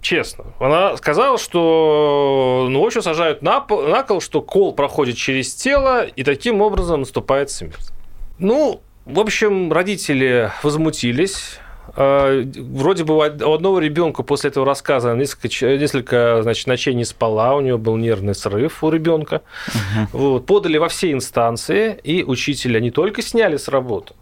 честно. 0.00 0.46
Она 0.58 0.96
сказала, 0.96 1.38
что 1.38 2.66
ну, 2.70 2.80
очень 2.80 3.02
сажают 3.02 3.42
на, 3.42 3.64
на 3.68 4.02
кол, 4.02 4.20
что 4.20 4.40
кол 4.40 4.72
проходит 4.72 5.16
через 5.16 5.54
тело, 5.54 6.04
и 6.04 6.22
таким 6.22 6.62
образом 6.62 7.00
наступает 7.00 7.50
смерть. 7.50 7.90
Ну, 8.38 8.80
в 9.04 9.20
общем, 9.20 9.72
родители 9.72 10.52
возмутились. 10.62 11.58
А, 11.96 12.44
вроде 12.56 13.04
бы 13.04 13.16
у 13.16 13.20
одного 13.20 13.78
ребенка 13.78 14.22
после 14.22 14.50
этого 14.50 14.66
рассказа 14.66 15.14
несколько, 15.14 15.48
несколько 15.76 16.42
значит, 16.42 16.66
ночей 16.66 16.94
не 16.94 17.04
спала, 17.04 17.54
у 17.56 17.60
нее 17.60 17.78
был 17.78 17.96
нервный 17.96 18.34
срыв 18.34 18.82
у 18.84 18.90
ребенка. 18.90 19.42
Угу. 19.68 20.18
Вот, 20.18 20.46
подали 20.46 20.78
во 20.78 20.88
все 20.88 21.12
инстанции, 21.12 21.98
и 22.02 22.24
учителя 22.24 22.80
не 22.80 22.90
только 22.90 23.22
сняли 23.22 23.56
с 23.56 23.68
работы, 23.68 24.14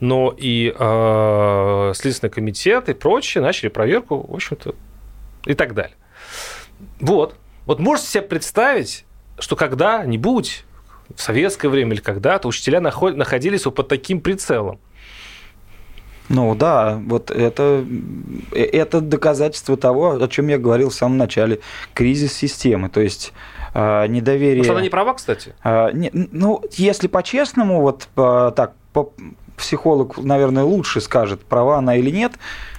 но 0.00 0.34
и 0.36 0.74
э, 0.76 1.92
Следственный 1.94 2.30
комитет 2.30 2.88
и 2.88 2.94
прочие 2.94 3.42
начали 3.42 3.68
проверку, 3.68 4.26
в 4.28 4.34
общем-то, 4.34 4.74
и 5.46 5.54
так 5.54 5.74
далее. 5.74 5.96
Вот. 7.00 7.34
Вот 7.66 7.80
можете 7.80 8.08
себе 8.08 8.22
представить, 8.22 9.04
что 9.38 9.56
когда-нибудь 9.56 10.64
в 11.14 11.20
советское 11.20 11.68
время 11.68 11.94
или 11.94 12.00
когда-то 12.00 12.48
учителя 12.48 12.80
находились 12.80 13.64
вот 13.64 13.74
под 13.74 13.88
таким 13.88 14.20
прицелом. 14.20 14.78
Ну 16.28 16.54
да, 16.54 17.00
вот 17.06 17.30
это, 17.30 17.84
э, 18.52 18.62
это 18.62 19.00
доказательство 19.00 19.76
того, 19.76 20.22
о 20.22 20.28
чем 20.28 20.48
я 20.48 20.58
говорил 20.58 20.90
в 20.90 20.94
самом 20.94 21.16
начале, 21.16 21.60
кризис 21.94 22.34
системы, 22.34 22.88
то 22.88 23.00
есть 23.00 23.32
а, 23.74 24.06
недоверие. 24.06 24.58
Может, 24.58 24.72
она 24.72 24.82
не 24.82 24.90
права, 24.90 25.14
кстати? 25.14 25.54
А, 25.62 25.90
не, 25.92 26.10
ну, 26.12 26.62
если 26.72 27.06
по-честному, 27.06 27.80
вот 27.80 28.08
по, 28.14 28.52
так, 28.54 28.72
по, 28.92 29.12
психолог, 29.56 30.18
наверное, 30.18 30.64
лучше 30.64 31.00
скажет, 31.00 31.44
права 31.44 31.78
она 31.78 31.96
или 31.96 32.10
нет, 32.10 32.32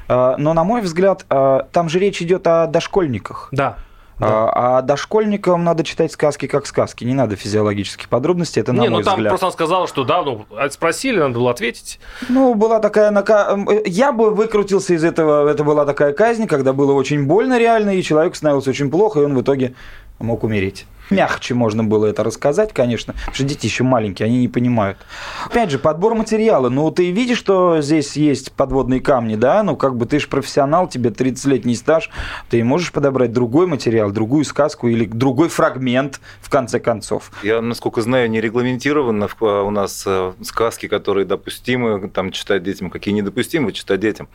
но, 0.07 0.37
на 0.37 0.63
мой 0.63 0.81
взгляд, 0.81 1.23
там 1.27 1.87
же 1.87 1.99
речь 1.99 2.19
идет 2.21 2.47
о 2.47 2.65
дошкольниках. 2.65 3.49
Да. 3.51 3.77
Да. 4.19 4.49
А, 4.49 4.77
а 4.77 4.81
дошкольникам 4.81 5.63
надо 5.63 5.83
читать 5.83 6.11
сказки 6.11 6.45
как 6.47 6.65
сказки, 6.67 7.05
не 7.05 7.13
надо 7.13 7.35
физиологических 7.37 8.09
подробностей, 8.09 8.61
это 8.61 8.73
на 8.73 8.81
не, 8.81 8.89
мой 8.89 8.99
ну 8.99 9.05
там 9.05 9.15
взгляд. 9.15 9.31
просто 9.31 9.45
он 9.45 9.51
сказал, 9.53 9.87
что 9.87 10.03
да, 10.03 10.21
ну 10.23 10.45
спросили, 10.71 11.19
надо 11.19 11.35
было 11.35 11.51
ответить. 11.51 11.99
Ну, 12.27 12.53
была 12.53 12.79
такая... 12.79 13.11
нака- 13.11 13.57
Я 13.85 14.11
бы 14.11 14.31
выкрутился 14.31 14.93
из 14.93 15.03
этого, 15.03 15.47
это 15.49 15.63
была 15.63 15.85
такая 15.85 16.11
казнь, 16.13 16.47
когда 16.47 16.73
было 16.73 16.91
очень 16.93 17.25
больно 17.25 17.57
реально, 17.57 17.91
и 17.91 18.03
человеку 18.03 18.35
становилось 18.35 18.67
очень 18.67 18.91
плохо, 18.91 19.21
и 19.21 19.23
он 19.23 19.35
в 19.35 19.41
итоге 19.41 19.73
мог 20.19 20.43
умереть. 20.43 20.85
Мягче 21.09 21.53
можно 21.55 21.83
было 21.83 22.05
это 22.05 22.23
рассказать, 22.23 22.73
конечно, 22.73 23.13
потому 23.13 23.33
что 23.35 23.43
дети 23.43 23.65
еще 23.65 23.83
маленькие, 23.83 24.27
они 24.27 24.39
не 24.39 24.47
понимают. 24.47 24.97
Опять 25.45 25.71
же, 25.71 25.79
подбор 25.79 26.13
материала. 26.13 26.69
Ну, 26.69 26.91
ты 26.91 27.09
видишь, 27.11 27.37
что 27.39 27.81
здесь 27.81 28.15
есть 28.15 28.51
подводные 28.51 28.99
камни, 29.01 29.35
да? 29.35 29.63
Ну, 29.63 29.75
как 29.75 29.95
бы 29.95 30.05
ты 30.05 30.19
же 30.19 30.27
профессионал, 30.27 30.87
тебе 30.87 31.09
30-летний 31.09 31.75
стаж, 31.75 32.09
ты 32.49 32.63
можешь 32.63 32.91
подобрать 32.91 33.33
другой 33.33 33.65
материал, 33.65 34.11
другую 34.11 34.45
сказку 34.45 34.87
или 34.87 35.05
другой 35.05 35.49
фрагмент, 35.49 36.19
в 36.41 36.49
конце 36.49 36.79
концов. 36.79 37.31
Я, 37.41 37.61
насколько 37.61 38.01
знаю, 38.01 38.29
не 38.29 38.39
регламентировано 38.39 39.27
в- 39.27 39.41
у 39.41 39.69
нас 39.71 40.03
э, 40.05 40.33
сказки, 40.43 40.87
которые 40.87 41.25
допустимы 41.25 42.07
там, 42.09 42.31
читать 42.31 42.61
детям, 42.63 42.89
какие 42.91 43.13
недопустимы 43.13 43.71
читать 43.71 43.99
детям. 43.99 44.27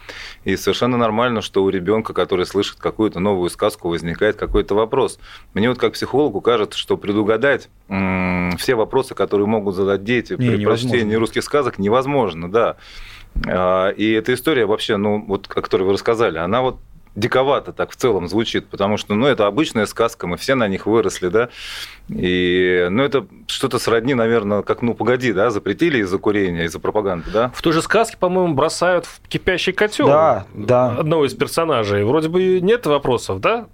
И 0.44 0.56
совершенно 0.56 0.96
нормально, 0.96 1.40
что 1.40 1.62
у 1.62 1.68
ребенка, 1.68 2.12
который 2.14 2.46
слышит 2.46 2.78
какую-то 2.78 3.20
новую 3.20 3.48
сказку, 3.50 3.88
возникает 3.88 4.36
какой-то 4.36 4.74
вопрос. 4.74 5.18
Мне 5.54 5.68
вот 5.68 5.78
как 5.78 5.92
психологу 5.92 6.40
кажется, 6.40 6.63
что 6.72 6.96
предугадать 6.96 7.68
все 8.58 8.74
вопросы, 8.74 9.14
которые 9.14 9.46
могут 9.46 9.74
задать 9.74 10.04
дети 10.04 10.32
Не, 10.32 10.36
при 10.38 10.44
невозможно. 10.56 10.88
прочтении 10.88 11.14
русских 11.16 11.42
сказок, 11.44 11.78
невозможно, 11.78 12.50
да. 12.50 12.76
А, 13.46 13.90
И 13.90 14.10
эта 14.12 14.32
история 14.32 14.64
вообще, 14.64 14.96
ну, 14.96 15.22
вот, 15.26 15.46
о 15.54 15.60
которой 15.60 15.82
вы 15.82 15.92
рассказали, 15.92 16.38
она 16.38 16.62
вот 16.62 16.78
диковато 17.16 17.72
так 17.72 17.90
в 17.90 17.96
целом 17.96 18.28
звучит, 18.28 18.66
потому 18.68 18.96
что, 18.96 19.14
ну, 19.14 19.26
это 19.26 19.46
обычная 19.46 19.86
сказка, 19.86 20.26
мы 20.26 20.36
все 20.36 20.54
на 20.54 20.66
них 20.68 20.86
выросли, 20.86 21.28
да, 21.28 21.48
и, 22.08 22.86
ну, 22.90 23.02
это 23.02 23.26
что-то 23.46 23.78
сродни, 23.78 24.14
наверное, 24.14 24.62
как, 24.62 24.82
ну, 24.82 24.94
погоди, 24.94 25.32
да, 25.32 25.50
запретили 25.50 25.98
из-за 25.98 26.18
курения, 26.18 26.64
из-за 26.64 26.78
пропаганды, 26.78 27.30
да, 27.32 27.50
В 27.54 27.62
той 27.62 27.72
же 27.72 27.82
сказке, 27.82 28.16
по-моему, 28.18 28.54
бросают 28.54 29.06
в 29.06 29.20
кипящий 29.28 29.72
котел 29.72 30.06
Да, 30.06 30.46
да. 30.54 30.90
одного 30.98 31.24
из 31.26 31.34
персонажей. 31.34 32.04
Вроде 32.04 32.28
бы 32.28 32.60
нет 32.60 32.86
вопросов, 32.86 33.40
да? 33.40 33.66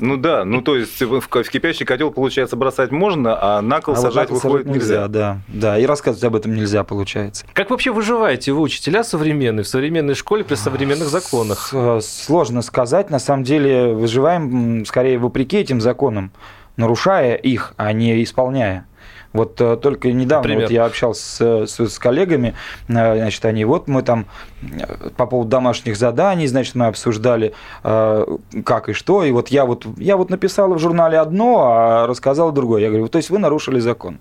ну, 0.00 0.16
да, 0.16 0.44
ну, 0.44 0.62
то 0.62 0.76
есть 0.76 1.00
в 1.00 1.20
кипящий 1.50 1.84
котел, 1.84 2.10
получается, 2.10 2.56
бросать 2.56 2.90
можно, 2.92 3.36
а 3.40 3.60
на 3.60 3.80
кол 3.80 3.94
А 3.94 3.96
вот 3.96 4.02
сажать 4.02 4.28
так 4.28 4.30
выходит 4.30 4.66
сажать 4.66 4.82
нельзя. 4.82 5.08
да. 5.08 5.38
Да, 5.48 5.78
и 5.78 5.84
рассказывать 5.86 6.24
об 6.24 6.36
этом 6.36 6.54
нельзя, 6.54 6.84
получается. 6.84 7.44
Как 7.52 7.70
вообще 7.70 7.90
выживаете 7.92 8.52
вы, 8.52 8.60
учителя 8.60 9.04
современные, 9.04 9.64
в 9.64 9.68
современной 9.68 10.14
школе 10.14 10.44
при 10.44 10.54
современных 10.54 11.08
законах? 11.08 11.68
С- 11.72 11.74
э, 11.74 12.00
Сложно 12.28 12.60
сказать. 12.60 13.08
На 13.08 13.18
самом 13.18 13.42
деле 13.42 13.94
выживаем 13.94 14.84
скорее 14.84 15.16
вопреки 15.18 15.56
этим 15.56 15.80
законам, 15.80 16.30
нарушая 16.76 17.36
их, 17.36 17.72
а 17.78 17.90
не 17.94 18.22
исполняя. 18.22 18.84
Вот 19.32 19.58
э, 19.62 19.76
только 19.76 20.12
недавно 20.12 20.42
Например? 20.42 20.62
вот 20.64 20.70
я 20.70 20.84
общался 20.84 21.66
с, 21.66 21.70
с- 21.74 21.88
с 21.94 21.98
коллегами, 21.98 22.54
э, 22.88 22.92
значит, 23.16 23.42
они 23.46 23.64
вот 23.64 23.88
мы 23.88 24.02
там 24.02 24.26
э, 24.60 25.08
по 25.16 25.24
поводу 25.26 25.48
домашних 25.48 25.96
заданий, 25.96 26.46
значит, 26.46 26.74
мы 26.74 26.86
обсуждали, 26.86 27.54
э, 27.82 28.36
как 28.62 28.90
и 28.90 28.92
что, 28.92 29.24
и 29.24 29.30
вот 29.30 29.48
я 29.48 29.64
вот 29.64 29.86
я 29.96 30.18
вот 30.18 30.28
написал 30.28 30.72
в 30.74 30.78
журнале 30.78 31.18
одно, 31.18 31.62
а 31.62 32.06
рассказал 32.06 32.52
другое. 32.52 32.82
Я 32.82 32.88
говорю, 32.88 33.08
то 33.08 33.16
есть 33.16 33.30
вы 33.30 33.38
нарушили 33.38 33.80
закон. 33.80 34.18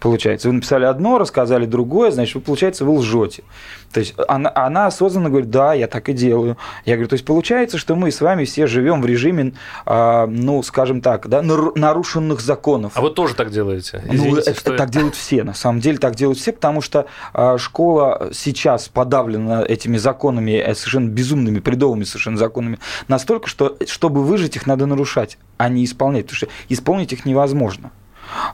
Получается, 0.00 0.48
вы 0.48 0.54
написали 0.54 0.86
одно, 0.86 1.18
рассказали 1.18 1.66
другое, 1.66 2.10
значит, 2.10 2.34
вы, 2.34 2.40
получается, 2.40 2.86
вы 2.86 2.92
лжете. 2.92 3.44
То 3.92 4.00
есть 4.00 4.14
она, 4.28 4.50
она 4.54 4.86
осознанно 4.86 5.28
говорит, 5.28 5.50
да, 5.50 5.74
я 5.74 5.88
так 5.88 6.08
и 6.08 6.14
делаю. 6.14 6.56
Я 6.86 6.94
говорю, 6.94 7.08
то 7.08 7.14
есть 7.14 7.24
получается, 7.26 7.76
что 7.76 7.96
мы 7.96 8.10
с 8.10 8.22
вами 8.22 8.44
все 8.46 8.66
живем 8.66 9.02
в 9.02 9.06
режиме, 9.06 9.52
а, 9.84 10.26
ну, 10.26 10.62
скажем 10.62 11.02
так, 11.02 11.28
да, 11.28 11.42
нар- 11.42 11.76
нарушенных 11.76 12.40
законов. 12.40 12.92
А 12.94 13.02
вы 13.02 13.10
тоже 13.10 13.34
так 13.34 13.50
делаете? 13.50 14.02
Ну, 14.06 14.14
Извините, 14.14 14.50
это 14.52 14.60
что 14.60 14.76
так 14.76 14.90
делают 14.90 15.16
все, 15.16 15.44
на 15.44 15.54
самом 15.54 15.80
деле 15.80 15.98
так 15.98 16.14
делают 16.14 16.38
все, 16.38 16.52
потому 16.52 16.80
что 16.80 17.04
а, 17.34 17.58
школа 17.58 18.30
сейчас 18.32 18.88
подавлена 18.88 19.62
этими 19.62 19.98
законами, 19.98 20.52
э, 20.52 20.74
совершенно 20.74 21.08
безумными, 21.08 21.58
бредовыми 21.58 22.04
совершенно 22.04 22.38
законами, 22.38 22.78
настолько, 23.08 23.48
что 23.48 23.76
чтобы 23.86 24.24
выжить, 24.24 24.56
их 24.56 24.66
надо 24.66 24.86
нарушать, 24.86 25.36
а 25.58 25.68
не 25.68 25.84
исполнять, 25.84 26.24
потому 26.24 26.36
что 26.36 26.48
исполнить 26.70 27.12
их 27.12 27.26
невозможно. 27.26 27.90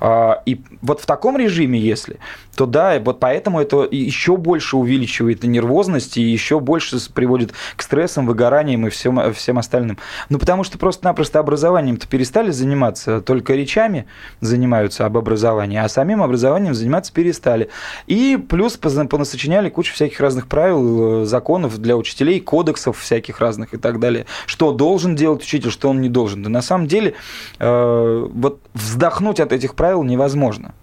А, 0.00 0.42
И 0.46 0.60
вот 0.82 1.00
в 1.00 1.06
таком 1.06 1.36
режиме, 1.36 1.78
если, 1.78 2.18
то 2.56 2.66
да, 2.66 2.96
и 2.96 2.98
вот 2.98 3.20
поэтому 3.20 3.60
это 3.60 3.86
еще 3.90 4.36
больше 4.36 4.76
увеличивает 4.76 5.44
нервозность, 5.44 6.16
и 6.16 6.22
еще 6.22 6.58
больше 6.58 6.96
приводит 7.12 7.52
к 7.76 7.82
стрессам, 7.82 8.26
выгораниям 8.26 8.86
и 8.86 8.90
всем, 8.90 9.32
всем 9.34 9.58
остальным. 9.58 9.98
Ну, 10.30 10.38
потому 10.38 10.64
что 10.64 10.78
просто-напросто 10.78 11.38
образованием-то 11.38 12.08
перестали 12.08 12.50
заниматься, 12.50 13.20
только 13.20 13.54
речами 13.54 14.06
занимаются 14.40 15.04
об 15.04 15.18
образовании, 15.18 15.78
а 15.78 15.88
самим 15.88 16.22
образованием 16.22 16.74
заниматься 16.74 17.12
перестали. 17.12 17.68
И 18.06 18.36
плюс 18.48 18.76
понасочиняли 18.76 19.68
кучу 19.68 19.92
всяких 19.92 20.18
разных 20.20 20.46
правил, 20.46 21.22
э, 21.22 21.24
законов 21.26 21.78
для 21.78 21.96
учителей, 21.96 22.40
кодексов 22.40 22.98
всяких 22.98 23.40
разных 23.40 23.74
и 23.74 23.76
так 23.76 24.00
далее. 24.00 24.26
Что 24.46 24.72
должен 24.72 25.14
делать 25.14 25.42
учитель, 25.42 25.70
что 25.70 25.90
он 25.90 26.00
не 26.00 26.08
должен. 26.08 26.42
Да 26.42 26.48
на 26.48 26.62
самом 26.62 26.86
деле 26.86 27.14
э, 27.58 28.28
вот 28.32 28.60
вздохнуть 28.72 29.40
от 29.40 29.52
этих 29.52 29.74
правил 29.74 30.02
невозможно. 30.02 30.74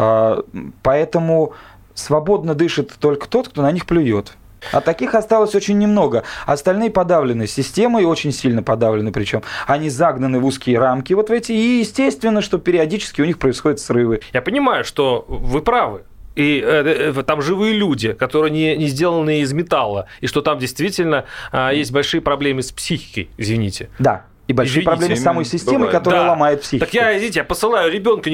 А, 0.00 0.44
Поэтому 0.82 1.52
свободно 1.94 2.54
дышит 2.54 2.92
только 2.98 3.28
тот, 3.28 3.48
кто 3.48 3.60
на 3.60 3.70
них 3.70 3.84
плюет. 3.84 4.32
А 4.72 4.80
таких 4.80 5.14
осталось 5.14 5.54
очень 5.54 5.78
немного. 5.78 6.24
Остальные 6.46 6.90
подавлены 6.90 7.46
системой, 7.46 8.04
очень 8.04 8.32
сильно 8.32 8.62
подавлены 8.62 9.12
причем. 9.12 9.42
Они 9.66 9.90
загнаны 9.90 10.40
в 10.40 10.46
узкие 10.46 10.78
рамки 10.78 11.12
вот 11.12 11.28
в 11.28 11.32
эти. 11.32 11.52
И 11.52 11.78
естественно, 11.80 12.40
что 12.40 12.58
периодически 12.58 13.20
у 13.20 13.26
них 13.26 13.38
происходят 13.38 13.78
срывы. 13.78 14.20
Я 14.32 14.40
понимаю, 14.40 14.84
что 14.84 15.24
вы 15.28 15.60
правы. 15.60 16.02
И 16.34 16.62
э, 16.64 17.12
э, 17.14 17.22
там 17.22 17.42
живые 17.42 17.74
люди, 17.74 18.12
которые 18.12 18.50
не, 18.50 18.76
не 18.76 18.86
сделаны 18.86 19.40
из 19.40 19.52
металла, 19.52 20.06
и 20.20 20.26
что 20.26 20.40
там 20.40 20.58
действительно 20.58 21.24
а, 21.50 21.72
есть 21.72 21.90
большие 21.90 22.20
проблемы 22.20 22.62
с 22.62 22.70
психикой, 22.70 23.30
извините. 23.36 23.90
Да. 23.98 24.24
И 24.50 24.52
большие 24.52 24.80
Извините, 24.82 24.90
проблемы 24.90 25.16
с 25.16 25.22
самой 25.22 25.44
системой, 25.44 25.76
бывает. 25.78 25.92
которая 25.98 26.22
Да. 26.24 26.30
ломает 26.30 26.62
психику. 26.62 26.84
Так 26.84 26.92
я, 26.94 27.16
извините, 27.16 27.38
я 27.38 27.44
посылаю 27.44 27.92
ребенка, 27.92 28.28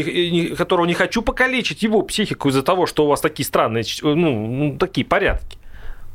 которого 0.56 0.86
не 0.86 0.94
хочу 0.94 1.20
покалечить 1.20 1.82
его 1.82 2.00
психику 2.00 2.48
из-за 2.48 2.62
того, 2.62 2.86
что 2.86 3.04
у 3.04 3.08
вас 3.08 3.20
такие 3.20 3.44
странные, 3.44 3.84
ч- 3.84 4.02
ну, 4.02 4.46
ну, 4.46 4.78
такие 4.78 5.06
порядки. 5.06 5.58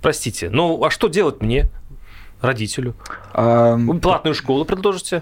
Простите. 0.01 0.49
Ну, 0.49 0.83
а 0.83 0.89
что 0.89 1.07
делать 1.07 1.41
мне, 1.41 1.69
родителю? 2.41 2.95
А, 3.33 3.77
Платную 4.01 4.33
школу 4.33 4.65
предложите? 4.65 5.21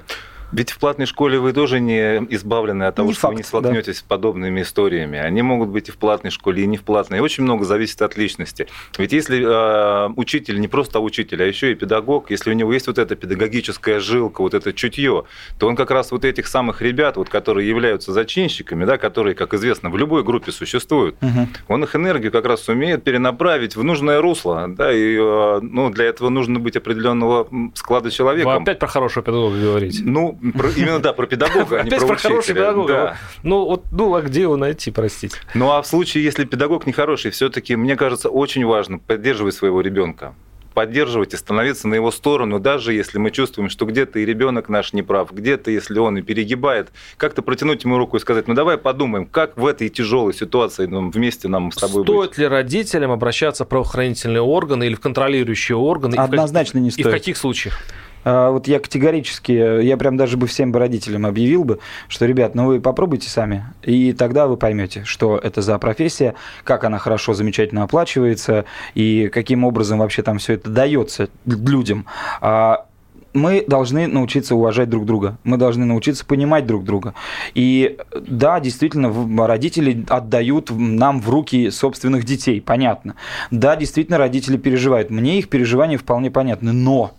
Ведь 0.51 0.71
в 0.71 0.79
платной 0.79 1.05
школе 1.05 1.39
вы 1.39 1.53
тоже 1.53 1.79
не 1.79 2.17
избавлены 2.29 2.83
от 2.83 2.95
того, 2.95 3.09
Не 3.09 3.13
что 3.13 3.27
вы 3.27 3.33
факт, 3.33 3.37
не 3.37 3.43
столкнетесь 3.43 3.97
с 3.97 4.01
подобными 4.01 4.61
историями. 4.61 5.19
Они 5.19 5.41
могут 5.41 5.69
быть 5.69 5.89
и 5.89 5.91
в 5.91 5.97
платной 5.97 6.31
школе, 6.31 6.63
и 6.63 6.67
не 6.67 6.77
в 6.77 6.83
платной. 6.83 7.19
И 7.19 7.21
очень 7.21 7.43
много 7.43 7.65
зависит 7.65 8.01
от 8.01 8.17
личности. 8.17 8.67
Ведь 8.97 9.13
если 9.13 9.41
э, 9.41 10.09
учитель 10.15 10.59
не 10.59 10.67
просто 10.67 10.99
учитель, 10.99 11.43
а 11.43 11.45
еще 11.45 11.71
и 11.71 11.75
педагог, 11.75 12.31
если 12.31 12.49
у 12.49 12.53
него 12.53 12.73
есть 12.73 12.87
вот 12.87 12.97
эта 12.97 13.15
педагогическая 13.15 13.99
жилка, 13.99 14.41
вот 14.41 14.53
это 14.53 14.73
чутье, 14.73 15.25
то 15.59 15.67
он 15.67 15.75
как 15.75 15.91
раз 15.91 16.11
вот 16.11 16.25
этих 16.25 16.47
самых 16.47 16.81
ребят, 16.81 17.17
вот, 17.17 17.29
которые 17.29 17.67
являются 17.67 18.11
зачинщиками, 18.11 18.85
да, 18.85 18.97
которые, 18.97 19.35
как 19.35 19.53
известно, 19.53 19.89
в 19.89 19.97
любой 19.97 20.23
группе 20.23 20.51
существуют, 20.51 21.15
мгм. 21.21 21.49
он 21.67 21.83
их 21.83 21.95
энергию 21.95 22.31
как 22.31 22.45
раз 22.45 22.67
умеет 22.69 23.03
перенаправить 23.03 23.75
в 23.75 23.83
нужное 23.83 24.21
русло. 24.21 24.65
Да, 24.67 24.91
и 24.91 25.15
э, 25.15 25.59
ну, 25.61 25.89
для 25.89 26.05
этого 26.05 26.29
нужно 26.29 26.59
быть 26.59 26.75
определенного 26.75 27.47
склада 27.75 28.09
человека. 28.09 28.47
Вы 28.47 28.55
опять 28.55 28.79
про 28.79 28.87
хорошего 28.87 29.23
педагога 29.23 29.59
говорите. 29.59 30.01
Ну, 30.03 30.38
про- 30.57 30.69
именно 30.71 30.99
да, 30.99 31.13
про 31.13 31.25
педагога, 31.27 31.79
а 31.79 31.83
не 31.83 31.89
про 31.89 31.99
про 31.99 32.07
хорошего 32.07 32.39
учителя. 32.39 32.55
педагога. 32.55 32.93
Да. 32.93 33.17
Ну, 33.43 33.65
вот, 33.65 33.83
ну, 33.91 34.13
а 34.15 34.21
где 34.21 34.41
его 34.41 34.57
найти, 34.57 34.91
простите? 34.91 35.37
Ну 35.53 35.71
а 35.71 35.81
в 35.81 35.87
случае, 35.87 36.23
если 36.23 36.45
педагог 36.45 36.85
нехороший, 36.87 37.31
все-таки, 37.31 37.75
мне 37.75 37.95
кажется, 37.95 38.29
очень 38.29 38.65
важно 38.65 38.99
поддерживать 38.99 39.55
своего 39.55 39.81
ребенка 39.81 40.33
поддерживать 40.73 41.33
и 41.33 41.37
становиться 41.37 41.89
на 41.89 41.95
его 41.95 42.09
сторону, 42.09 42.57
даже 42.57 42.93
если 42.93 43.17
мы 43.17 43.31
чувствуем, 43.31 43.69
что 43.69 43.85
где-то 43.85 44.19
и 44.19 44.25
ребенок 44.25 44.69
наш 44.69 44.93
не 44.93 45.01
прав, 45.01 45.29
где-то, 45.31 45.71
если 45.71 45.99
он 45.99 46.17
и 46.19 46.21
перегибает, 46.21 46.89
как-то 47.17 47.41
протянуть 47.41 47.83
ему 47.83 47.97
руку 47.97 48.15
и 48.15 48.19
сказать, 48.21 48.47
ну 48.47 48.53
давай 48.53 48.77
подумаем, 48.77 49.25
как 49.25 49.57
в 49.57 49.65
этой 49.65 49.89
тяжелой 49.89 50.33
ситуации 50.33 50.85
ну, 50.85 51.09
вместе 51.09 51.49
нам 51.49 51.73
с 51.73 51.75
тобой 51.75 52.03
Стоит 52.03 52.29
быть. 52.29 52.37
ли 52.37 52.47
родителям 52.47 53.11
обращаться 53.11 53.65
в 53.65 53.67
правоохранительные 53.67 54.41
органы 54.41 54.85
или 54.85 54.95
в 54.95 55.01
контролирующие 55.01 55.75
органы? 55.75 56.15
И 56.15 56.17
в 56.17 56.21
Однозначно 56.21 56.77
не 56.79 56.87
И 56.87 56.91
в 56.91 56.93
стоит. 56.93 57.11
каких 57.11 57.35
случаях? 57.35 57.77
А, 58.23 58.51
Вот 58.51 58.67
я 58.67 58.79
категорически, 58.79 59.83
я 59.83 59.97
прям 59.97 60.17
даже 60.17 60.37
бы 60.37 60.47
всем 60.47 60.71
бы 60.71 60.79
родителям 60.79 61.25
объявил 61.25 61.63
бы, 61.63 61.79
что, 62.07 62.25
ребят, 62.25 62.55
ну 62.55 62.65
вы 62.67 62.79
попробуйте 62.79 63.29
сами, 63.29 63.65
и 63.83 64.13
тогда 64.13 64.47
вы 64.47 64.57
поймете, 64.57 65.03
что 65.05 65.37
это 65.37 65.61
за 65.61 65.77
профессия, 65.77 66.35
как 66.63 66.83
она 66.83 66.97
хорошо, 66.97 67.33
замечательно 67.33 67.83
оплачивается, 67.83 68.65
и 68.93 69.29
каким 69.29 69.63
образом 69.63 69.99
вообще 69.99 70.21
там 70.21 70.37
все 70.39 70.53
это 70.53 70.69
дается 70.69 71.29
людям. 71.45 72.05
А 72.41 72.85
мы 73.33 73.63
должны 73.67 74.07
научиться 74.07 74.55
уважать 74.55 74.89
друг 74.89 75.05
друга, 75.05 75.37
мы 75.43 75.57
должны 75.57 75.85
научиться 75.85 76.25
понимать 76.25 76.65
друг 76.65 76.83
друга. 76.83 77.13
И 77.53 77.97
да, 78.13 78.59
действительно, 78.59 79.13
родители 79.45 80.05
отдают 80.09 80.71
нам 80.71 81.21
в 81.21 81.29
руки 81.29 81.69
собственных 81.69 82.25
детей, 82.25 82.61
понятно. 82.61 83.15
Да, 83.51 83.75
действительно, 83.75 84.17
родители 84.17 84.57
переживают. 84.57 85.09
Мне 85.09 85.39
их 85.39 85.49
переживания 85.49 85.97
вполне 85.97 86.31
понятны, 86.31 86.71
но 86.71 87.11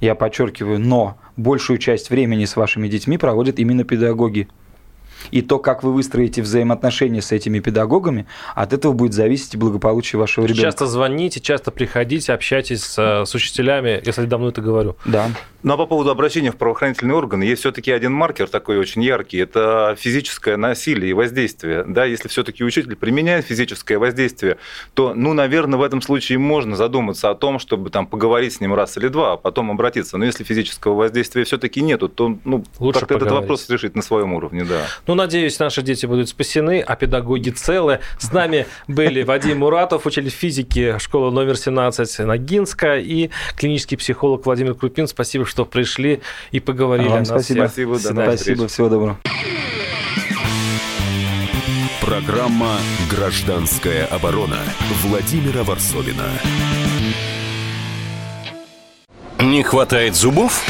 я 0.00 0.14
подчеркиваю, 0.14 0.78
но 0.78 1.18
большую 1.36 1.78
часть 1.78 2.10
времени 2.10 2.44
с 2.44 2.56
вашими 2.56 2.88
детьми 2.88 3.18
проводят 3.18 3.58
именно 3.58 3.84
педагоги. 3.84 4.48
И 5.30 5.42
то, 5.42 5.58
как 5.58 5.82
вы 5.82 5.92
выстроите 5.92 6.40
взаимоотношения 6.42 7.20
с 7.20 7.30
этими 7.30 7.58
педагогами, 7.60 8.26
от 8.54 8.72
этого 8.72 8.92
будет 8.92 9.12
зависеть 9.12 9.56
благополучие 9.56 10.18
вашего 10.18 10.46
ребенка. 10.46 10.62
Часто 10.62 10.86
звоните, 10.86 11.40
часто 11.40 11.70
приходите, 11.70 12.32
общайтесь 12.32 12.82
с, 12.82 13.24
с 13.26 13.34
учителями, 13.34 14.00
если 14.04 14.24
давно 14.24 14.48
это 14.48 14.62
говорю. 14.62 14.96
Да. 15.04 15.28
Ну 15.62 15.74
а 15.74 15.76
по 15.76 15.86
поводу 15.86 16.10
обращения 16.10 16.50
в 16.50 16.56
правоохранительные 16.56 17.14
органы, 17.14 17.44
есть 17.44 17.60
все-таки 17.60 17.90
один 17.92 18.12
маркер 18.12 18.48
такой 18.48 18.78
очень 18.78 19.02
яркий, 19.02 19.38
это 19.38 19.94
физическое 19.98 20.56
насилие 20.56 21.10
и 21.10 21.12
воздействие. 21.12 21.84
Да, 21.86 22.04
если 22.04 22.28
все-таки 22.28 22.64
учитель 22.64 22.96
применяет 22.96 23.46
физическое 23.46 23.98
воздействие, 23.98 24.56
то, 24.94 25.12
ну, 25.14 25.34
наверное, 25.34 25.78
в 25.78 25.82
этом 25.82 26.00
случае 26.00 26.38
можно 26.38 26.76
задуматься 26.76 27.30
о 27.30 27.34
том, 27.34 27.58
чтобы 27.58 27.90
там 27.90 28.06
поговорить 28.06 28.54
с 28.54 28.60
ним 28.60 28.74
раз 28.74 28.96
или 28.96 29.08
два, 29.08 29.34
а 29.34 29.36
потом 29.36 29.70
обратиться. 29.70 30.16
Но 30.16 30.24
если 30.24 30.44
физического 30.44 30.94
воздействия 30.94 31.44
все-таки 31.44 31.82
нету, 31.82 32.08
то 32.08 32.38
ну, 32.44 32.64
Лучше 32.78 33.00
как-то 33.00 33.16
этот 33.16 33.32
вопрос 33.32 33.68
решить 33.68 33.94
на 33.94 34.02
своем 34.02 34.32
уровне, 34.32 34.64
да. 34.64 34.86
Ну, 35.06 35.14
надеюсь, 35.14 35.58
наши 35.58 35.82
дети 35.82 36.06
будут 36.06 36.28
спасены, 36.28 36.80
а 36.80 36.96
педагоги 36.96 37.50
целы. 37.50 38.00
С 38.18 38.32
нами 38.32 38.66
были 38.88 39.22
Вадим 39.22 39.58
Муратов, 39.58 40.06
учитель 40.06 40.30
физики 40.30 40.96
школы 40.98 41.30
номер 41.30 41.56
17 41.56 42.20
Ногинска 42.20 42.96
и 42.98 43.30
клинический 43.56 43.98
психолог 43.98 44.46
Владимир 44.46 44.74
Крупин. 44.74 45.06
Спасибо, 45.06 45.44
что 45.50 45.64
пришли 45.64 46.20
и 46.52 46.60
поговорили 46.60 47.08
А 47.08 47.10
вам 47.10 47.16
о 47.16 47.20
нас 47.20 47.28
спасибо. 47.28 47.68
всех. 47.68 47.88
Спасибо, 47.88 48.14
новых 48.14 48.40
Спасибо, 48.40 48.68
всего 48.68 48.88
доброго. 48.88 49.18
Программа 52.00 52.78
«Гражданская 53.10 54.06
оборона» 54.06 54.58
Владимира 55.02 55.62
Варсовина. 55.64 56.28
Не 59.40 59.62
хватает 59.62 60.14
зубов? 60.14 60.62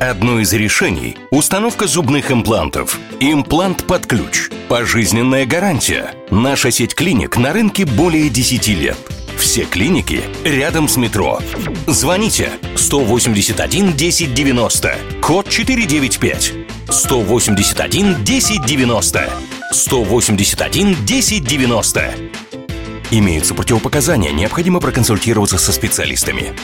Одно 0.00 0.40
из 0.40 0.52
решений– 0.52 1.16
установка 1.30 1.86
зубных 1.86 2.30
имплантов. 2.32 2.98
Имплант 3.20 3.86
под 3.86 4.06
ключ. 4.06 4.50
Пожизненная 4.68 5.46
гарантия. 5.46 6.14
Наша 6.30 6.70
сеть 6.70 6.94
клиник 6.94 7.36
на 7.36 7.52
рынке 7.52 7.84
более 7.84 8.28
10 8.28 8.68
лет. 8.68 8.98
Все 9.42 9.64
клиники 9.64 10.22
рядом 10.44 10.88
с 10.88 10.96
метро. 10.96 11.40
Звоните 11.88 12.52
181 12.76 13.88
1090, 13.88 14.94
код 15.20 15.48
495. 15.48 16.52
181 16.88 18.10
1090. 18.22 19.30
181 19.72 20.92
1090. 20.92 22.14
Имеются 23.10 23.54
противопоказания, 23.54 24.30
необходимо 24.30 24.78
проконсультироваться 24.78 25.58
со 25.58 25.72
специалистами. 25.72 26.54